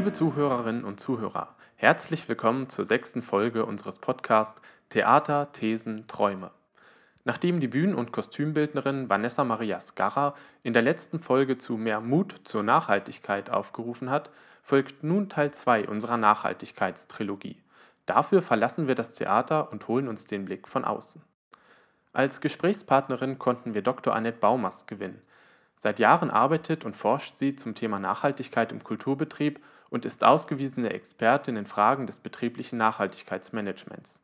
Liebe 0.00 0.14
Zuhörerinnen 0.14 0.86
und 0.86 0.98
Zuhörer, 0.98 1.56
herzlich 1.76 2.26
willkommen 2.26 2.70
zur 2.70 2.86
sechsten 2.86 3.20
Folge 3.20 3.66
unseres 3.66 3.98
Podcasts 3.98 4.58
Theater, 4.88 5.52
Thesen, 5.52 6.06
Träume. 6.06 6.52
Nachdem 7.24 7.60
die 7.60 7.68
Bühnen- 7.68 7.94
und 7.94 8.10
Kostümbildnerin 8.10 9.10
Vanessa 9.10 9.44
Maria 9.44 9.78
Scarra 9.78 10.34
in 10.62 10.72
der 10.72 10.80
letzten 10.80 11.20
Folge 11.20 11.58
zu 11.58 11.76
mehr 11.76 12.00
Mut 12.00 12.34
zur 12.44 12.62
Nachhaltigkeit 12.62 13.50
aufgerufen 13.50 14.08
hat, 14.08 14.30
folgt 14.62 15.04
nun 15.04 15.28
Teil 15.28 15.50
2 15.50 15.86
unserer 15.86 16.16
Nachhaltigkeitstrilogie. 16.16 17.62
Dafür 18.06 18.40
verlassen 18.40 18.88
wir 18.88 18.94
das 18.94 19.16
Theater 19.16 19.70
und 19.70 19.86
holen 19.86 20.08
uns 20.08 20.24
den 20.24 20.46
Blick 20.46 20.66
von 20.66 20.86
außen. 20.86 21.20
Als 22.14 22.40
Gesprächspartnerin 22.40 23.38
konnten 23.38 23.74
wir 23.74 23.82
Dr. 23.82 24.14
Annette 24.14 24.38
Baumast 24.38 24.86
gewinnen. 24.86 25.20
Seit 25.82 25.98
Jahren 25.98 26.30
arbeitet 26.30 26.84
und 26.84 26.94
forscht 26.94 27.36
sie 27.36 27.56
zum 27.56 27.74
Thema 27.74 27.98
Nachhaltigkeit 27.98 28.70
im 28.70 28.84
Kulturbetrieb 28.84 29.60
und 29.88 30.04
ist 30.04 30.22
ausgewiesene 30.22 30.90
Expertin 30.90 31.56
in 31.56 31.64
Fragen 31.64 32.06
des 32.06 32.18
betrieblichen 32.18 32.76
Nachhaltigkeitsmanagements. 32.76 34.20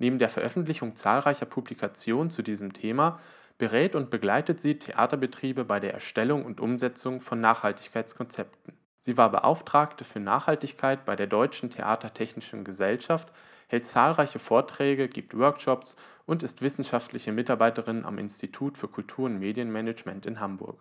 Neben 0.00 0.18
der 0.18 0.28
Veröffentlichung 0.28 0.96
zahlreicher 0.96 1.46
Publikationen 1.46 2.30
zu 2.30 2.42
diesem 2.42 2.72
Thema 2.72 3.20
berät 3.58 3.94
und 3.94 4.10
begleitet 4.10 4.60
sie 4.60 4.80
Theaterbetriebe 4.80 5.64
bei 5.64 5.78
der 5.78 5.94
Erstellung 5.94 6.44
und 6.44 6.60
Umsetzung 6.60 7.20
von 7.20 7.40
Nachhaltigkeitskonzepten. 7.40 8.74
Sie 8.98 9.16
war 9.16 9.30
Beauftragte 9.30 10.04
für 10.04 10.18
Nachhaltigkeit 10.18 11.04
bei 11.04 11.14
der 11.14 11.28
Deutschen 11.28 11.70
Theatertechnischen 11.70 12.64
Gesellschaft, 12.64 13.32
hält 13.68 13.86
zahlreiche 13.86 14.40
Vorträge, 14.40 15.06
gibt 15.06 15.38
Workshops 15.38 15.94
und 16.26 16.42
ist 16.42 16.60
wissenschaftliche 16.60 17.30
Mitarbeiterin 17.30 18.04
am 18.04 18.18
Institut 18.18 18.76
für 18.76 18.88
Kultur- 18.88 19.26
und 19.26 19.38
Medienmanagement 19.38 20.26
in 20.26 20.40
Hamburg. 20.40 20.80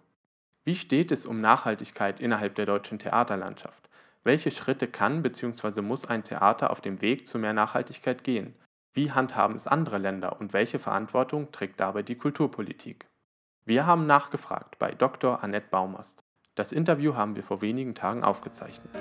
Wie 0.67 0.75
steht 0.75 1.13
es 1.13 1.25
um 1.25 1.39
Nachhaltigkeit 1.39 2.19
innerhalb 2.19 2.55
der 2.55 2.65
deutschen 2.65 2.99
Theaterlandschaft? 2.99 3.87
Welche 4.25 4.51
Schritte 4.51 4.89
kann 4.89 5.21
bzw. 5.21 5.79
muss 5.81 6.03
ein 6.03 6.25
Theater 6.25 6.71
auf 6.71 6.81
dem 6.81 7.01
Weg 7.01 7.25
zu 7.25 7.39
mehr 7.39 7.53
Nachhaltigkeit 7.53 8.25
gehen? 8.25 8.53
Wie 8.91 9.13
handhaben 9.13 9.55
es 9.55 9.65
andere 9.65 9.97
Länder 9.97 10.41
und 10.41 10.51
welche 10.51 10.77
Verantwortung 10.77 11.53
trägt 11.53 11.79
dabei 11.79 12.03
die 12.03 12.17
Kulturpolitik? 12.17 13.07
Wir 13.63 13.85
haben 13.85 14.07
nachgefragt 14.07 14.77
bei 14.77 14.91
Dr. 14.91 15.41
Annette 15.41 15.67
Baumast. 15.71 16.21
Das 16.55 16.73
Interview 16.73 17.15
haben 17.15 17.37
wir 17.37 17.43
vor 17.43 17.61
wenigen 17.61 17.95
Tagen 17.95 18.25
aufgezeichnet. 18.25 18.91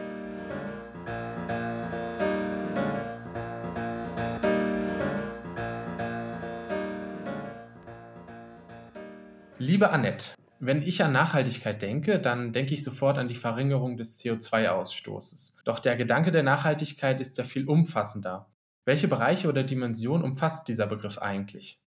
Liebe 9.59 9.91
Annette, 9.91 10.37
wenn 10.59 10.83
ich 10.83 11.03
an 11.03 11.13
Nachhaltigkeit 11.13 11.81
denke, 11.83 12.19
dann 12.19 12.53
denke 12.53 12.75
ich 12.75 12.83
sofort 12.83 13.19
an 13.19 13.29
die 13.29 13.35
Verringerung 13.35 13.97
des 13.97 14.21
CO2-Ausstoßes. 14.21 15.55
Doch 15.65 15.79
der 15.79 15.97
Gedanke 15.97 16.33
der 16.33 16.43
Nachhaltigkeit 16.43 17.21
ist 17.21 17.39
ja 17.39 17.45
viel 17.45 17.69
umfassender. 17.69 18.51
Welche 18.85 19.09
Bereiche 19.09 19.49
oder 19.49 19.65
Dimensionen 19.65 20.25
umfasst 20.25 20.69
dieser 20.69 20.87
Begriff 20.87 21.19
eigentlich? 21.19 21.81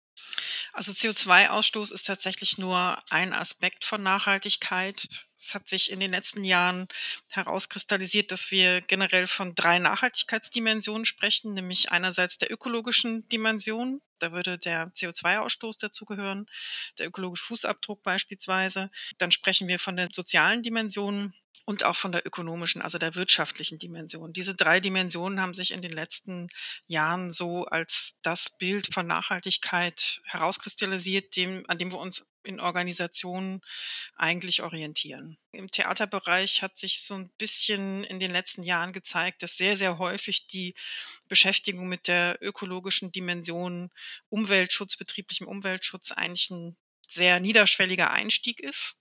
Also 0.73 0.93
CO2-Ausstoß 0.93 1.93
ist 1.93 2.07
tatsächlich 2.07 2.59
nur 2.59 2.99
ein 3.11 3.33
Aspekt 3.33 3.85
von 3.85 4.03
Nachhaltigkeit. 4.03 5.09
Es 5.39 5.55
hat 5.55 5.69
sich 5.69 5.91
in 5.91 6.01
den 6.01 6.11
letzten 6.11 6.45
Jahren 6.45 6.89
herauskristallisiert, 7.29 8.33
dass 8.33 8.51
wir 8.51 8.81
generell 8.81 9.27
von 9.27 9.55
drei 9.55 9.79
Nachhaltigkeitsdimensionen 9.79 11.05
sprechen, 11.05 11.55
nämlich 11.55 11.93
einerseits 11.93 12.39
der 12.39 12.51
ökologischen 12.53 13.29
Dimension, 13.29 14.01
da 14.19 14.33
würde 14.33 14.59
der 14.59 14.93
CO2-Ausstoß 14.93 15.79
dazugehören, 15.81 16.47
der 16.99 17.09
ökologische 17.09 17.45
Fußabdruck 17.47 18.03
beispielsweise. 18.03 18.91
Dann 19.19 19.31
sprechen 19.31 19.69
wir 19.69 19.79
von 19.79 19.97
der 19.97 20.09
sozialen 20.13 20.63
Dimension, 20.63 21.35
und 21.65 21.83
auch 21.85 21.97
von 21.97 22.13
der 22.13 22.25
ökonomischen, 22.27 22.81
also 22.81 22.97
der 22.97 23.15
wirtschaftlichen 23.17 23.79
Dimension. 23.79 24.33
Diese 24.33 24.55
drei 24.55 24.79
Dimensionen 24.79 25.41
haben 25.41 25.53
sich 25.53 25.73
in 25.73 25.83
den 25.83 25.93
letzten 25.93 26.49
Jahren 26.87 27.33
so 27.33 27.65
als 27.65 28.15
das 28.23 28.57
Bild 28.57 28.95
von 28.95 29.07
Nachhaltigkeit 29.07 30.21
herauskristallisiert, 30.25 31.35
dem, 31.37 31.65
an 31.69 31.79
dem 31.79 31.91
wir 31.91 31.99
uns 31.99 32.25
in 32.47 32.61
Organisationen 32.61 33.61
eigentlich 34.17 34.63
orientieren. 34.63 35.37
Im 35.53 35.71
Theaterbereich 35.71 36.63
hat 36.63 36.79
sich 36.79 37.03
so 37.03 37.15
ein 37.15 37.31
bisschen 37.39 38.05
in 38.05 38.21
den 38.21 38.31
letzten 38.31 38.63
Jahren 38.63 38.93
gezeigt, 38.93 39.43
dass 39.43 39.57
sehr, 39.57 39.77
sehr 39.77 39.99
häufig 39.99 40.47
die 40.47 40.75
Beschäftigung 41.29 41.89
mit 41.89 42.09
der 42.09 42.39
ökologischen 42.41 43.13
Dimension 43.13 43.91
Umweltschutz, 44.29 44.97
betrieblichem 44.97 45.47
Umweltschutz 45.47 46.13
eigentlich 46.13 46.51
ein 46.51 46.77
sehr 47.09 47.41
niederschwelliger 47.41 48.11
Einstieg 48.11 48.61
ist. 48.61 48.97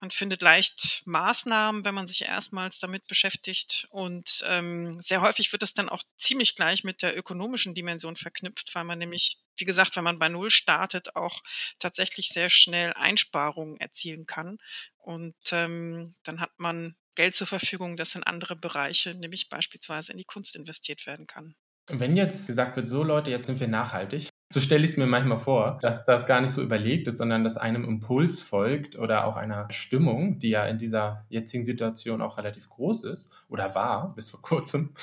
Man 0.00 0.10
findet 0.10 0.42
leicht 0.42 1.02
Maßnahmen, 1.04 1.84
wenn 1.84 1.94
man 1.94 2.06
sich 2.06 2.22
erstmals 2.22 2.78
damit 2.78 3.06
beschäftigt. 3.06 3.86
Und 3.90 4.44
ähm, 4.46 5.00
sehr 5.02 5.20
häufig 5.20 5.52
wird 5.52 5.62
das 5.62 5.74
dann 5.74 5.88
auch 5.88 6.02
ziemlich 6.18 6.54
gleich 6.54 6.84
mit 6.84 7.02
der 7.02 7.16
ökonomischen 7.16 7.74
Dimension 7.74 8.16
verknüpft, 8.16 8.74
weil 8.74 8.84
man 8.84 8.98
nämlich, 8.98 9.38
wie 9.56 9.64
gesagt, 9.64 9.96
wenn 9.96 10.04
man 10.04 10.18
bei 10.18 10.28
Null 10.28 10.50
startet, 10.50 11.16
auch 11.16 11.42
tatsächlich 11.78 12.28
sehr 12.28 12.50
schnell 12.50 12.92
Einsparungen 12.94 13.78
erzielen 13.80 14.26
kann. 14.26 14.58
Und 14.98 15.36
ähm, 15.52 16.14
dann 16.22 16.40
hat 16.40 16.52
man 16.58 16.96
Geld 17.14 17.34
zur 17.34 17.46
Verfügung, 17.46 17.96
das 17.96 18.14
in 18.14 18.22
andere 18.22 18.56
Bereiche, 18.56 19.14
nämlich 19.14 19.48
beispielsweise 19.48 20.12
in 20.12 20.18
die 20.18 20.24
Kunst 20.24 20.54
investiert 20.54 21.06
werden 21.06 21.26
kann. 21.26 21.54
Wenn 21.88 22.16
jetzt 22.16 22.46
gesagt 22.46 22.76
wird, 22.76 22.88
so 22.88 23.02
Leute, 23.02 23.30
jetzt 23.30 23.46
sind 23.46 23.60
wir 23.60 23.68
nachhaltig, 23.68 24.28
so 24.48 24.60
stelle 24.60 24.84
ich 24.84 24.92
es 24.92 24.96
mir 24.96 25.06
manchmal 25.06 25.38
vor, 25.38 25.78
dass 25.82 26.04
das 26.04 26.26
gar 26.26 26.40
nicht 26.40 26.52
so 26.52 26.62
überlegt 26.62 27.08
ist, 27.08 27.18
sondern 27.18 27.42
dass 27.42 27.56
einem 27.56 27.84
Impuls 27.84 28.40
folgt 28.40 28.96
oder 28.96 29.26
auch 29.26 29.36
einer 29.36 29.70
Stimmung, 29.70 30.38
die 30.38 30.50
ja 30.50 30.64
in 30.66 30.78
dieser 30.78 31.24
jetzigen 31.28 31.64
Situation 31.64 32.22
auch 32.22 32.38
relativ 32.38 32.68
groß 32.68 33.04
ist 33.04 33.28
oder 33.48 33.74
war 33.74 34.14
bis 34.14 34.30
vor 34.30 34.42
kurzem. 34.42 34.94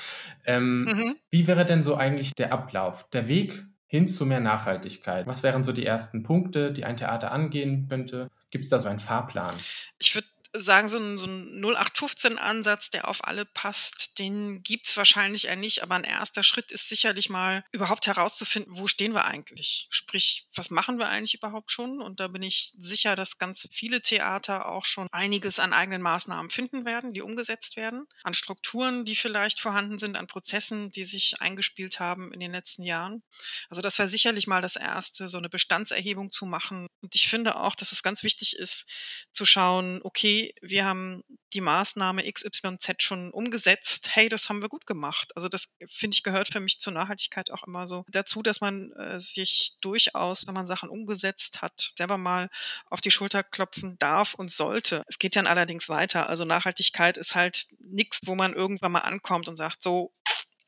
Ähm, 0.46 0.84
mhm. 0.84 1.16
Wie 1.30 1.46
wäre 1.46 1.66
denn 1.66 1.82
so 1.82 1.94
eigentlich 1.94 2.34
der 2.34 2.52
Ablauf, 2.52 3.08
der 3.10 3.28
Weg 3.28 3.66
hin 3.86 4.08
zu 4.08 4.24
mehr 4.24 4.40
Nachhaltigkeit? 4.40 5.26
Was 5.26 5.42
wären 5.42 5.62
so 5.62 5.72
die 5.72 5.84
ersten 5.84 6.22
Punkte, 6.22 6.72
die 6.72 6.84
ein 6.84 6.96
Theater 6.96 7.30
angehen 7.30 7.86
könnte? 7.88 8.30
Gibt 8.50 8.64
es 8.64 8.70
da 8.70 8.78
so 8.78 8.88
einen 8.88 8.98
Fahrplan? 8.98 9.54
Ich 9.98 10.14
würde 10.14 10.26
sagen, 10.56 10.88
so 10.88 10.98
ein, 10.98 11.18
so 11.18 11.26
'n 11.26 11.60
0815-Ansatz, 11.60 12.90
der 12.90 13.08
auf 13.08 13.24
alle 13.24 13.44
passt, 13.44 14.18
den 14.18 14.62
gibt 14.62 14.86
es 14.88 14.96
wahrscheinlich 14.96 15.46
eher 15.46 15.56
nicht, 15.56 15.82
aber 15.82 15.96
ein 15.96 16.04
erster 16.04 16.42
Schritt 16.42 16.70
ist 16.70 16.88
sicherlich 16.88 17.28
mal, 17.28 17.64
überhaupt 17.72 18.06
herauszufinden, 18.06 18.76
wo 18.76 18.86
stehen 18.86 19.14
wir 19.14 19.24
eigentlich? 19.24 19.86
Sprich, 19.90 20.46
was 20.54 20.70
machen 20.70 20.98
wir 20.98 21.08
eigentlich 21.08 21.34
überhaupt 21.34 21.70
schon? 21.72 22.00
Und 22.00 22.20
da 22.20 22.28
bin 22.28 22.42
ich 22.42 22.72
sicher, 22.78 23.16
dass 23.16 23.38
ganz 23.38 23.68
viele 23.72 24.00
Theater 24.02 24.66
auch 24.68 24.84
schon 24.84 25.08
einiges 25.12 25.58
an 25.58 25.72
eigenen 25.72 26.02
Maßnahmen 26.02 26.50
finden 26.50 26.84
werden, 26.84 27.12
die 27.14 27.22
umgesetzt 27.22 27.76
werden, 27.76 28.06
an 28.22 28.34
Strukturen, 28.34 29.04
die 29.04 29.16
vielleicht 29.16 29.60
vorhanden 29.60 29.98
sind, 29.98 30.16
an 30.16 30.26
Prozessen, 30.26 30.90
die 30.90 31.04
sich 31.04 31.40
eingespielt 31.40 31.98
haben 32.00 32.32
in 32.32 32.40
den 32.40 32.52
letzten 32.52 32.84
Jahren. 32.84 33.22
Also, 33.70 33.82
das 33.82 33.98
wäre 33.98 34.08
sicherlich 34.08 34.46
mal 34.46 34.62
das 34.62 34.76
Erste, 34.76 35.28
so 35.28 35.38
eine 35.38 35.48
Bestandserhebung 35.48 36.30
zu 36.30 36.46
machen. 36.46 36.86
Und 37.02 37.14
ich 37.14 37.28
finde 37.28 37.56
auch, 37.56 37.74
dass 37.74 37.92
es 37.92 38.02
ganz 38.02 38.22
wichtig 38.22 38.56
ist, 38.56 38.86
zu 39.32 39.44
schauen, 39.44 40.00
okay, 40.04 40.43
wir 40.60 40.84
haben 40.84 41.22
die 41.52 41.60
Maßnahme 41.60 42.30
XYZ 42.30 42.96
schon 42.98 43.30
umgesetzt. 43.30 44.08
Hey, 44.10 44.28
das 44.28 44.48
haben 44.48 44.60
wir 44.60 44.68
gut 44.68 44.86
gemacht. 44.86 45.32
Also 45.36 45.48
das 45.48 45.68
finde 45.88 46.16
ich 46.16 46.22
gehört 46.22 46.48
für 46.48 46.60
mich 46.60 46.80
zur 46.80 46.92
Nachhaltigkeit 46.92 47.50
auch 47.50 47.66
immer 47.66 47.86
so 47.86 48.04
dazu, 48.08 48.42
dass 48.42 48.60
man 48.60 48.92
äh, 48.92 49.20
sich 49.20 49.76
durchaus, 49.80 50.46
wenn 50.46 50.54
man 50.54 50.66
Sachen 50.66 50.88
umgesetzt 50.88 51.62
hat, 51.62 51.92
selber 51.96 52.18
mal 52.18 52.48
auf 52.86 53.00
die 53.00 53.10
Schulter 53.10 53.42
klopfen 53.42 53.96
darf 53.98 54.34
und 54.34 54.52
sollte. 54.52 55.02
Es 55.06 55.18
geht 55.18 55.36
dann 55.36 55.46
allerdings 55.46 55.88
weiter. 55.88 56.28
Also 56.28 56.44
Nachhaltigkeit 56.44 57.16
ist 57.16 57.34
halt 57.34 57.66
nichts, 57.78 58.20
wo 58.24 58.34
man 58.34 58.52
irgendwann 58.52 58.92
mal 58.92 59.00
ankommt 59.00 59.48
und 59.48 59.56
sagt, 59.56 59.82
so, 59.82 60.12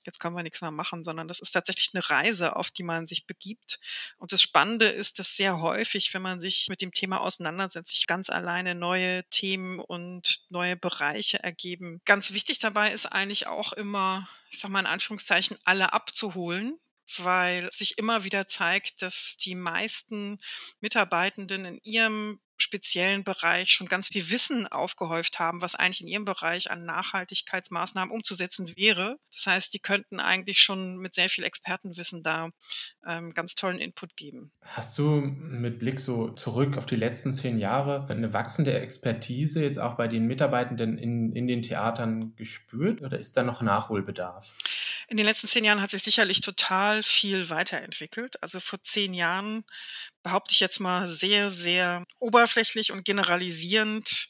jetzt 0.07 0.21
können 0.21 0.37
wir 0.37 0.43
nichts 0.43 0.61
mehr 0.61 0.71
machen, 0.71 1.05
sondern 1.05 1.29
das 1.29 1.41
ist 1.41 1.51
tatsächlich 1.51 1.91
eine 1.93 2.09
Reise, 2.09 2.57
auf 2.57 2.71
die 2.71 2.83
man 2.83 3.07
sich 3.07 3.27
begibt. 3.27 3.79
Und 4.17 4.33
das 4.33 4.43
Spannende 4.43 4.87
ist, 4.87 5.19
dass 5.19 5.37
sehr 5.37 5.61
häufig, 5.61 6.15
wenn 6.15 6.23
man 6.23 6.41
sich 6.41 6.67
mit 6.69 6.81
dem 6.81 6.93
Thema 6.93 7.21
auseinandersetzt, 7.21 7.95
sich 7.95 8.07
ganz 8.07 8.31
alleine 8.31 8.75
neue 8.75 9.25
Themen 9.31 9.81
und 9.81 10.45
neue 10.49 10.77
Bereiche 10.77 11.43
ergeben. 11.43 12.01
Ganz 12.05 12.33
wichtig 12.33 12.59
dabei 12.59 12.93
ist 12.93 13.07
eigentlich 13.07 13.47
auch 13.47 13.73
immer, 13.73 14.29
ich 14.51 14.59
sage 14.59 14.73
mal 14.73 14.81
in 14.81 14.87
Anführungszeichen, 14.87 15.59
alle 15.65 15.93
abzuholen, 15.93 16.79
weil 17.19 17.71
sich 17.73 17.99
immer 17.99 18.25
wieder 18.25 18.49
zeigt, 18.49 19.03
dass 19.03 19.37
die 19.39 19.55
meisten 19.55 20.41
Mitarbeitenden 20.81 21.65
in 21.65 21.81
ihrem 21.83 22.41
speziellen 22.57 23.25
Bereich 23.25 23.71
schon 23.71 23.89
ganz 23.89 24.09
viel 24.09 24.31
Wissen 24.31 24.67
aufgehäuft 24.67 25.39
haben, 25.39 25.61
was 25.61 25.75
eigentlich 25.75 26.01
in 26.01 26.09
ihrem 26.09 26.25
Bereich 26.25 26.71
an 26.71 26.85
Nachhaltigkeitsmaßnahmen 26.85 28.15
umzusetzen 28.15 28.77
wäre. 28.77 29.19
Das 29.33 29.47
heißt, 29.47 29.75
die 29.75 29.79
könnten 29.79 30.21
eigentlich 30.21 30.61
schon 30.61 30.97
mit 30.99 31.15
sehr 31.15 31.29
viel 31.29 31.45
Expertenwissen 31.45 32.23
da 32.23 32.51
ähm, 33.07 33.33
ganz 33.33 33.55
tollen 33.55 33.79
Input 33.79 34.17
geben. 34.17 34.53
Hast 34.63 34.97
du 34.99 35.21
mit 35.21 35.79
Blick 35.79 36.01
so 36.01 36.31
zurück 36.31 36.77
auf 36.77 36.87
die 36.87 36.97
letzten 36.97 37.33
zehn 37.33 37.59
Jahre 37.59 38.07
eine 38.09 38.33
wachsende 38.33 38.79
Expertise 38.79 39.63
jetzt 39.63 39.79
auch 39.79 39.97
bei 39.97 40.09
den 40.09 40.27
Mitarbeitenden 40.27 40.99
in, 40.99 41.33
in 41.33 41.47
den 41.47 41.63
Theatern 41.63 42.35
gespürt 42.37 43.03
oder 43.03 43.19
ist 43.19 43.37
da 43.37 43.43
noch 43.43 43.63
Nachholbedarf? 43.63 44.53
In 45.09 45.17
den 45.17 45.27
letzten 45.27 45.49
zehn 45.49 45.65
Jahren 45.65 45.81
hat 45.81 45.91
sich 45.91 46.03
sicherlich 46.03 46.41
total 46.41 47.03
viel 47.03 47.51
weiterentwickelt. 47.51 48.43
Also 48.43 48.61
vor 48.61 48.83
zehn 48.83 49.15
Jahren 49.15 49.65
behaupte 50.27 50.53
ich 50.55 50.61
jetzt 50.61 50.81
mal, 50.81 51.09
sehr, 51.15 51.53
sehr 51.53 52.05
oberflächlich 52.19 52.91
und 52.93 53.05
generalisierend. 53.05 54.29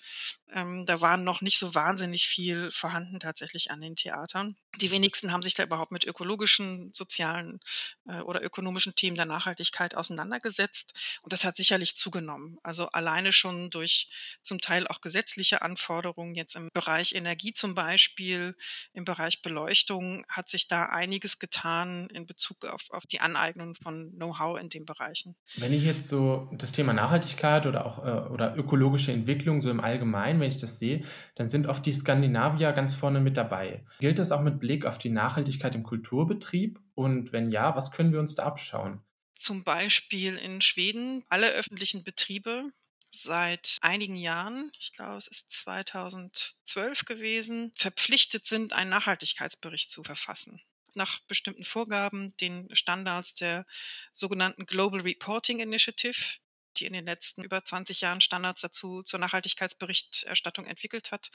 Ähm, 0.53 0.87
da 0.87 1.01
waren 1.01 1.25
noch 1.25 1.41
nicht 1.41 1.59
so 1.59 1.75
wahnsinnig 1.75 2.29
viel 2.29 2.71
vorhanden 2.71 3.19
tatsächlich 3.19 3.71
an 3.71 3.81
den 3.81 3.97
Theatern. 3.97 4.57
Die 4.81 4.91
wenigsten 4.91 5.33
haben 5.33 5.43
sich 5.43 5.55
da 5.55 5.65
überhaupt 5.65 5.91
mit 5.91 6.05
ökologischen, 6.05 6.93
sozialen 6.95 7.61
äh, 8.07 8.21
oder 8.21 8.43
ökonomischen 8.45 8.95
Themen 8.95 9.17
der 9.17 9.25
Nachhaltigkeit 9.25 9.97
auseinandergesetzt. 9.97 10.93
Und 11.23 11.33
das 11.33 11.45
hat 11.45 11.57
sicherlich 11.57 11.97
zugenommen. 11.97 12.59
Also 12.63 12.87
alleine 12.89 13.33
schon 13.33 13.71
durch 13.71 14.09
zum 14.43 14.61
Teil 14.61 14.87
auch 14.87 15.01
gesetzliche 15.01 15.63
Anforderungen, 15.63 16.35
jetzt 16.35 16.55
im 16.55 16.71
Bereich 16.73 17.15
Energie 17.15 17.53
zum 17.53 17.75
Beispiel, 17.75 18.55
im 18.93 19.05
Bereich 19.05 19.43
Beleuchtung 19.43 20.25
hat 20.29 20.49
sich 20.49 20.69
da 20.69 20.87
einiges 20.87 21.39
getan 21.39 22.09
in 22.11 22.27
Bezug 22.27 22.65
auf, 22.67 22.83
auf 22.91 23.07
die 23.07 23.21
Aneignung 23.21 23.75
von 23.83 24.13
Know-how 24.13 24.61
in 24.61 24.69
den 24.69 24.87
Bereichen. 24.87 25.37
Wenn 25.57 25.73
ich 25.73 25.83
jetzt 25.83 26.09
so 26.09 26.49
das 26.53 26.73
Thema 26.73 26.93
Nachhaltigkeit 26.93 27.67
oder 27.67 27.87
auch 27.87 28.05
äh, 28.05 28.29
oder 28.31 28.57
ökologische 28.57 29.13
Entwicklung 29.13 29.61
so 29.61 29.71
im 29.71 29.81
Allgemeinen, 29.81 30.36
wenn 30.41 30.51
ich 30.51 30.61
das 30.61 30.79
sehe, 30.79 31.03
dann 31.35 31.49
sind 31.49 31.67
oft 31.67 31.85
die 31.87 31.93
Skandinavier 31.93 32.73
ganz 32.73 32.95
vorne 32.95 33.21
mit 33.21 33.37
dabei. 33.37 33.85
Gilt 34.01 34.19
das 34.19 34.33
auch 34.33 34.43
mit 34.43 34.59
Blick 34.59 34.87
auf 34.87 34.99
die 34.99 35.11
Nachhaltigkeit 35.11 35.75
im 35.75 35.83
Kulturbetrieb? 35.83 36.81
Und 36.95 37.33
wenn 37.33 37.51
ja, 37.51 37.77
was 37.77 37.91
können 37.91 38.13
wir 38.13 38.21
uns 38.21 38.35
da 38.35 38.45
abschauen? 38.45 39.01
Zum 39.37 39.65
Beispiel 39.65 40.37
in 40.37 40.61
Schweden 40.61 41.25
alle 41.29 41.51
öffentlichen 41.51 42.05
Betriebe 42.05 42.71
seit 43.13 43.79
einigen 43.81 44.17
Jahren, 44.17 44.71
ich 44.79 44.93
glaube 44.93 45.17
es 45.17 45.27
ist 45.27 45.51
2012 45.51 47.05
gewesen, 47.05 47.73
verpflichtet 47.77 48.47
sind, 48.47 48.73
einen 48.73 48.91
Nachhaltigkeitsbericht 48.91 49.91
zu 49.91 50.03
verfassen 50.03 50.61
nach 50.97 51.21
bestimmten 51.29 51.65
Vorgaben, 51.65 52.37
den 52.39 52.75
Standards 52.75 53.35
der 53.35 53.67
sogenannten 54.13 54.67
Global 54.67 55.03
Reporting 55.03 55.61
Initiative, 55.61 56.39
die 56.81 56.87
in 56.87 56.93
den 56.93 57.07
letzten 57.07 57.43
über 57.43 57.65
20 57.65 58.01
Jahren 58.01 58.21
Standards 58.21 58.61
dazu 58.61 59.03
zur 59.03 59.19
Nachhaltigkeitsberichterstattung 59.21 60.67
entwickelt 60.67 61.13
hat, 61.13 61.31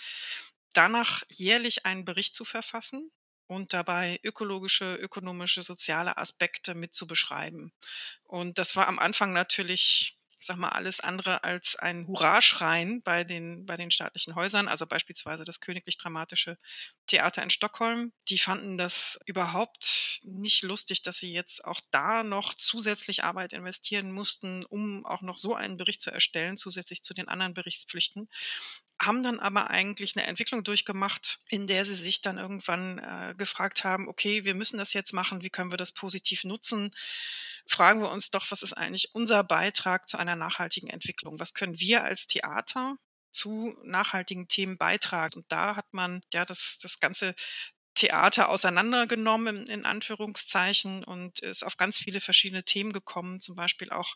danach 0.73 1.23
jährlich 1.29 1.85
einen 1.85 2.05
Bericht 2.05 2.35
zu 2.35 2.45
verfassen 2.45 3.11
und 3.47 3.73
dabei 3.73 4.19
ökologische, 4.23 4.95
ökonomische, 4.95 5.63
soziale 5.63 6.17
Aspekte 6.17 6.73
mit 6.75 6.95
zu 6.95 7.07
beschreiben. 7.07 7.73
Und 8.23 8.57
das 8.57 8.75
war 8.75 8.87
am 8.87 8.99
Anfang 8.99 9.33
natürlich 9.33 10.17
ich 10.17 10.20
sag 10.43 10.57
mal, 10.57 10.69
alles 10.69 10.99
andere 10.99 11.43
als 11.43 11.75
ein 11.75 12.07
Hurraschreien 12.07 13.01
bei 13.03 13.23
den, 13.23 13.65
bei 13.65 13.77
den 13.77 13.91
staatlichen 13.91 14.35
Häusern, 14.35 14.67
also 14.67 14.85
beispielsweise 14.87 15.43
das 15.43 15.59
Königlich 15.59 15.97
Dramatische 15.97 16.57
Theater 17.07 17.43
in 17.43 17.49
Stockholm. 17.49 18.11
Die 18.29 18.37
fanden 18.37 18.77
das 18.77 19.19
überhaupt 19.25 20.19
nicht 20.23 20.63
lustig, 20.63 21.03
dass 21.03 21.17
sie 21.17 21.33
jetzt 21.33 21.63
auch 21.65 21.79
da 21.91 22.23
noch 22.23 22.53
zusätzlich 22.55 23.23
Arbeit 23.23 23.53
investieren 23.53 24.11
mussten, 24.11 24.65
um 24.65 25.05
auch 25.05 25.21
noch 25.21 25.37
so 25.37 25.55
einen 25.55 25.77
Bericht 25.77 26.01
zu 26.01 26.11
erstellen, 26.11 26.57
zusätzlich 26.57 27.03
zu 27.03 27.13
den 27.13 27.27
anderen 27.27 27.53
Berichtspflichten 27.53 28.29
haben 29.01 29.23
dann 29.23 29.39
aber 29.39 29.69
eigentlich 29.69 30.15
eine 30.15 30.27
Entwicklung 30.27 30.63
durchgemacht, 30.63 31.39
in 31.49 31.65
der 31.65 31.85
sie 31.85 31.95
sich 31.95 32.21
dann 32.21 32.37
irgendwann 32.37 32.99
äh, 32.99 33.33
gefragt 33.35 33.83
haben, 33.83 34.07
okay, 34.07 34.45
wir 34.45 34.53
müssen 34.53 34.77
das 34.77 34.93
jetzt 34.93 35.11
machen, 35.13 35.41
wie 35.41 35.49
können 35.49 35.71
wir 35.71 35.77
das 35.77 35.91
positiv 35.91 36.43
nutzen? 36.43 36.93
Fragen 37.67 38.01
wir 38.01 38.11
uns 38.11 38.31
doch, 38.31 38.49
was 38.51 38.63
ist 38.63 38.73
eigentlich 38.73 39.09
unser 39.13 39.43
Beitrag 39.43 40.07
zu 40.07 40.17
einer 40.17 40.35
nachhaltigen 40.35 40.89
Entwicklung? 40.89 41.39
Was 41.39 41.53
können 41.53 41.79
wir 41.79 42.03
als 42.03 42.27
Theater 42.27 42.97
zu 43.31 43.75
nachhaltigen 43.83 44.47
Themen 44.47 44.77
beitragen? 44.77 45.39
Und 45.39 45.51
da 45.51 45.75
hat 45.75 45.93
man 45.93 46.21
ja 46.33 46.45
das, 46.45 46.77
das 46.81 46.99
ganze 46.99 47.35
Theater 47.93 48.49
auseinandergenommen, 48.49 49.67
in 49.67 49.85
Anführungszeichen, 49.85 51.03
und 51.03 51.39
ist 51.39 51.63
auf 51.63 51.77
ganz 51.77 51.97
viele 51.97 52.21
verschiedene 52.21 52.63
Themen 52.63 52.93
gekommen, 52.93 53.41
zum 53.41 53.55
Beispiel 53.55 53.89
auch 53.91 54.15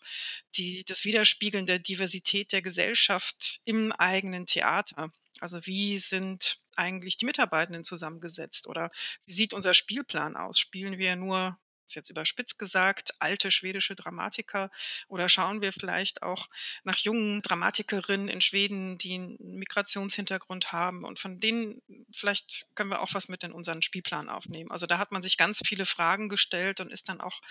die, 0.56 0.86
das 0.86 1.04
Widerspiegeln 1.04 1.66
der 1.66 1.80
Diversität 1.80 2.54
der 2.54 2.62
Gesellschaft 2.62 3.60
im 3.66 3.92
eigenen 3.92 4.46
Theater. 4.46 5.12
Also 5.42 5.66
wie 5.66 6.00
sind 6.00 6.60
eigentlich 6.76 7.18
die 7.18 7.26
Mitarbeitenden 7.26 7.84
zusammengesetzt 7.84 8.68
oder 8.68 8.92
wie 9.26 9.34
sieht 9.34 9.54
unser 9.54 9.74
Spielplan 9.74 10.38
aus? 10.38 10.58
Spielen 10.58 10.98
wir 10.98 11.16
nur 11.16 11.58
ist 11.88 11.96
jetzt 11.96 12.10
überspitzt 12.10 12.58
gesagt, 12.60 13.14
alte 13.20 13.52
schwedische 13.52 13.96
Dramatiker 13.96 14.72
oder 15.08 15.30
schauen 15.30 15.62
wir 15.62 15.74
vielleicht 15.74 16.24
auch 16.24 16.48
nach 16.84 16.98
jungen 16.98 17.42
Dramatikerinnen 17.42 18.28
in 18.28 18.42
Schweden, 18.42 18.98
die 18.98 19.16
einen 19.16 19.38
Migrationshintergrund 19.40 20.72
haben 20.72 21.04
und 21.04 21.20
von 21.20 21.40
denen 21.40 21.82
vielleicht 22.12 22.68
können 22.76 22.90
wir 22.90 23.02
auch 23.02 23.14
was 23.14 23.28
mit 23.28 23.44
in 23.44 23.52
unseren 23.52 23.82
Spielplan 23.82 24.30
aufnehmen. 24.30 24.72
Also 24.72 24.86
da 24.86 24.98
hat 24.98 25.12
man 25.12 25.24
sich 25.24 25.38
ganz 25.38 25.62
viele 25.66 25.86
Fragen 25.86 26.30
gestellt 26.30 26.80
und 26.80 26.92
ist 26.92 27.10
dann 27.10 27.22
auch 27.22 27.42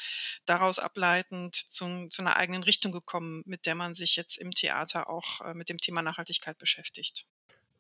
daraus 0.47 0.79
ableitend 0.79 1.55
zum, 1.55 2.11
zu 2.11 2.23
einer 2.23 2.37
eigenen 2.37 2.63
Richtung 2.63 2.93
gekommen, 2.93 3.43
mit 3.47 3.67
der 3.67 3.75
man 3.75 3.95
sich 3.95 4.17
jetzt 4.17 4.37
im 4.39 4.53
Theater 4.53 5.09
auch 5.09 5.41
äh, 5.41 5.55
mit 5.55 5.69
dem 5.69 5.79
Thema 5.79 6.03
Nachhaltigkeit 6.03 6.59
beschäftigt. 6.59 7.27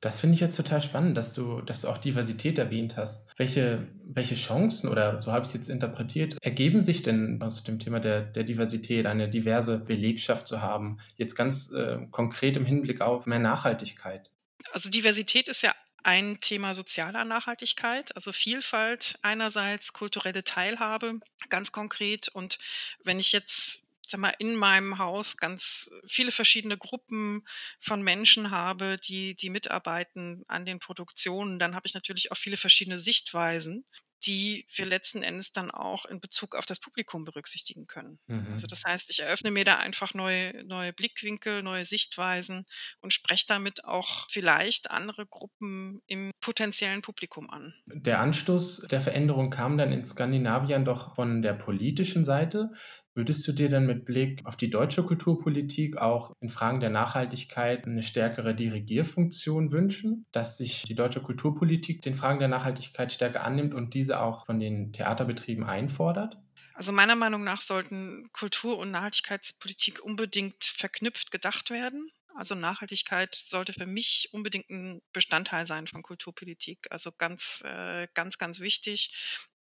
Das 0.04 0.20
finde 0.20 0.34
ich 0.34 0.40
jetzt 0.40 0.56
total 0.56 0.82
spannend, 0.82 1.16
dass 1.16 1.32
du, 1.32 1.62
dass 1.62 1.80
du 1.80 1.88
auch 1.88 1.96
Diversität 1.96 2.58
erwähnt 2.58 2.98
hast. 2.98 3.26
Welche, 3.38 3.88
welche 4.04 4.34
Chancen 4.34 4.90
oder 4.90 5.22
so 5.22 5.32
habe 5.32 5.44
ich 5.44 5.48
es 5.48 5.54
jetzt 5.54 5.70
interpretiert, 5.70 6.36
ergeben 6.42 6.82
sich 6.82 7.02
denn 7.02 7.40
aus 7.40 7.64
dem 7.64 7.78
Thema 7.78 8.00
der, 8.00 8.20
der 8.20 8.44
Diversität, 8.44 9.06
eine 9.06 9.30
diverse 9.30 9.78
Belegschaft 9.78 10.46
zu 10.46 10.60
haben, 10.60 10.98
jetzt 11.16 11.34
ganz 11.36 11.72
äh, 11.72 11.98
konkret 12.10 12.58
im 12.58 12.66
Hinblick 12.66 13.00
auf 13.00 13.24
mehr 13.24 13.38
Nachhaltigkeit? 13.38 14.30
Also 14.72 14.90
Diversität 14.90 15.48
ist 15.48 15.62
ja 15.62 15.72
ein 16.02 16.38
Thema 16.42 16.74
sozialer 16.74 17.24
Nachhaltigkeit, 17.24 18.14
also 18.14 18.30
Vielfalt 18.30 19.18
einerseits, 19.22 19.94
kulturelle 19.94 20.44
Teilhabe 20.44 21.20
ganz 21.48 21.72
konkret. 21.72 22.28
Und 22.28 22.58
wenn 23.04 23.18
ich 23.18 23.32
jetzt 23.32 23.83
sag 24.08 24.20
mal, 24.20 24.34
in 24.38 24.56
meinem 24.56 24.98
Haus 24.98 25.36
ganz 25.36 25.90
viele 26.06 26.32
verschiedene 26.32 26.76
Gruppen 26.76 27.46
von 27.80 28.02
Menschen 28.02 28.50
habe, 28.50 28.98
die, 28.98 29.34
die 29.34 29.50
mitarbeiten 29.50 30.44
an 30.48 30.64
den 30.64 30.78
Produktionen, 30.78 31.58
dann 31.58 31.74
habe 31.74 31.86
ich 31.86 31.94
natürlich 31.94 32.32
auch 32.32 32.36
viele 32.36 32.56
verschiedene 32.56 32.98
Sichtweisen 32.98 33.84
die 34.26 34.66
wir 34.74 34.86
letzten 34.86 35.22
Endes 35.22 35.52
dann 35.52 35.70
auch 35.70 36.04
in 36.06 36.20
Bezug 36.20 36.54
auf 36.54 36.66
das 36.66 36.80
Publikum 36.80 37.24
berücksichtigen 37.24 37.86
können. 37.86 38.18
Also 38.28 38.40
mhm. 38.40 38.52
Also 38.54 38.66
das 38.66 38.84
heißt, 38.84 39.10
ich 39.10 39.20
eröffne 39.20 39.50
mir 39.50 39.64
da 39.64 39.76
einfach 39.76 40.14
neue, 40.14 40.64
neue 40.64 40.92
Blickwinkel, 40.92 41.62
neue 41.62 41.84
Sichtweisen 41.84 42.64
und 43.00 43.12
spreche 43.12 43.44
damit 43.46 43.84
auch 43.84 44.26
vielleicht 44.30 44.90
andere 44.90 45.26
Gruppen 45.26 46.00
im 46.06 46.30
potenziellen 46.40 47.02
Publikum 47.02 47.50
an. 47.50 47.74
Der 47.86 48.20
Anstoß 48.20 48.86
der 48.90 49.00
Veränderung 49.00 49.50
kam 49.50 49.76
dann 49.76 49.92
in 49.92 50.04
Skandinavien 50.04 50.84
doch 50.84 51.14
von 51.14 51.42
der 51.42 51.54
politischen 51.54 52.24
Seite. 52.24 52.70
Würdest 53.14 53.46
du 53.46 53.52
dir 53.52 53.68
dann 53.68 53.86
mit 53.86 54.04
Blick 54.04 54.40
auf 54.44 54.56
die 54.56 54.70
deutsche 54.70 55.04
Kulturpolitik 55.04 55.98
auch 55.98 56.32
in 56.40 56.48
Fragen 56.48 56.80
der 56.80 56.90
Nachhaltigkeit 56.90 57.86
eine 57.86 58.02
stärkere 58.02 58.56
Dirigierfunktion 58.56 59.70
wünschen, 59.70 60.26
dass 60.32 60.58
sich 60.58 60.82
die 60.82 60.96
deutsche 60.96 61.22
Kulturpolitik 61.22 62.02
den 62.02 62.14
Fragen 62.14 62.40
der 62.40 62.48
Nachhaltigkeit 62.48 63.12
stärker 63.12 63.44
annimmt 63.44 63.72
und 63.72 63.94
diese 63.94 64.20
auch 64.20 64.46
von 64.46 64.58
den 64.58 64.92
Theaterbetrieben 64.92 65.64
einfordert? 65.64 66.38
Also 66.74 66.90
meiner 66.90 67.14
Meinung 67.14 67.44
nach 67.44 67.60
sollten 67.60 68.30
Kultur- 68.32 68.78
und 68.78 68.90
Nachhaltigkeitspolitik 68.90 70.02
unbedingt 70.02 70.64
verknüpft 70.64 71.30
gedacht 71.30 71.70
werden. 71.70 72.10
Also 72.36 72.56
Nachhaltigkeit 72.56 73.36
sollte 73.36 73.72
für 73.72 73.86
mich 73.86 74.30
unbedingt 74.32 74.68
ein 74.70 75.02
Bestandteil 75.12 75.68
sein 75.68 75.86
von 75.86 76.02
Kulturpolitik. 76.02 76.88
Also 76.90 77.12
ganz, 77.12 77.62
äh, 77.64 78.08
ganz, 78.14 78.38
ganz 78.38 78.58
wichtig. 78.58 79.12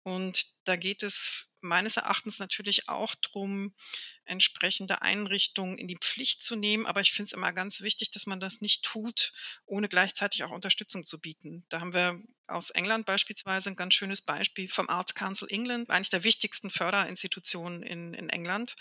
Und 0.03 0.45
da 0.65 0.75
geht 0.75 1.01
es 1.01 1.49
meines 1.61 1.95
Erachtens 1.95 2.39
natürlich 2.39 2.89
auch 2.89 3.15
darum, 3.15 3.73
entsprechende 4.25 5.01
Einrichtungen 5.01 5.77
in 5.77 5.87
die 5.87 5.97
Pflicht 5.97 6.43
zu 6.43 6.55
nehmen. 6.55 6.85
Aber 6.85 7.01
ich 7.01 7.13
finde 7.13 7.27
es 7.27 7.33
immer 7.33 7.53
ganz 7.53 7.81
wichtig, 7.81 8.11
dass 8.11 8.25
man 8.25 8.41
das 8.41 8.59
nicht 8.59 8.83
tut, 8.83 9.31
ohne 9.65 9.87
gleichzeitig 9.87 10.43
auch 10.43 10.51
Unterstützung 10.51 11.05
zu 11.05 11.19
bieten. 11.19 11.65
Da 11.69 11.79
haben 11.79 11.93
wir 11.93 12.21
aus 12.47 12.69
England 12.69 13.05
beispielsweise 13.05 13.69
ein 13.69 13.77
ganz 13.77 13.93
schönes 13.93 14.21
Beispiel 14.21 14.67
vom 14.67 14.89
Arts 14.89 15.15
Council 15.15 15.47
England, 15.49 15.89
eigentlich 15.89 16.09
der 16.09 16.25
wichtigsten 16.25 16.69
Förderinstitutionen 16.69 17.81
in, 17.81 18.13
in 18.13 18.29
England, 18.29 18.75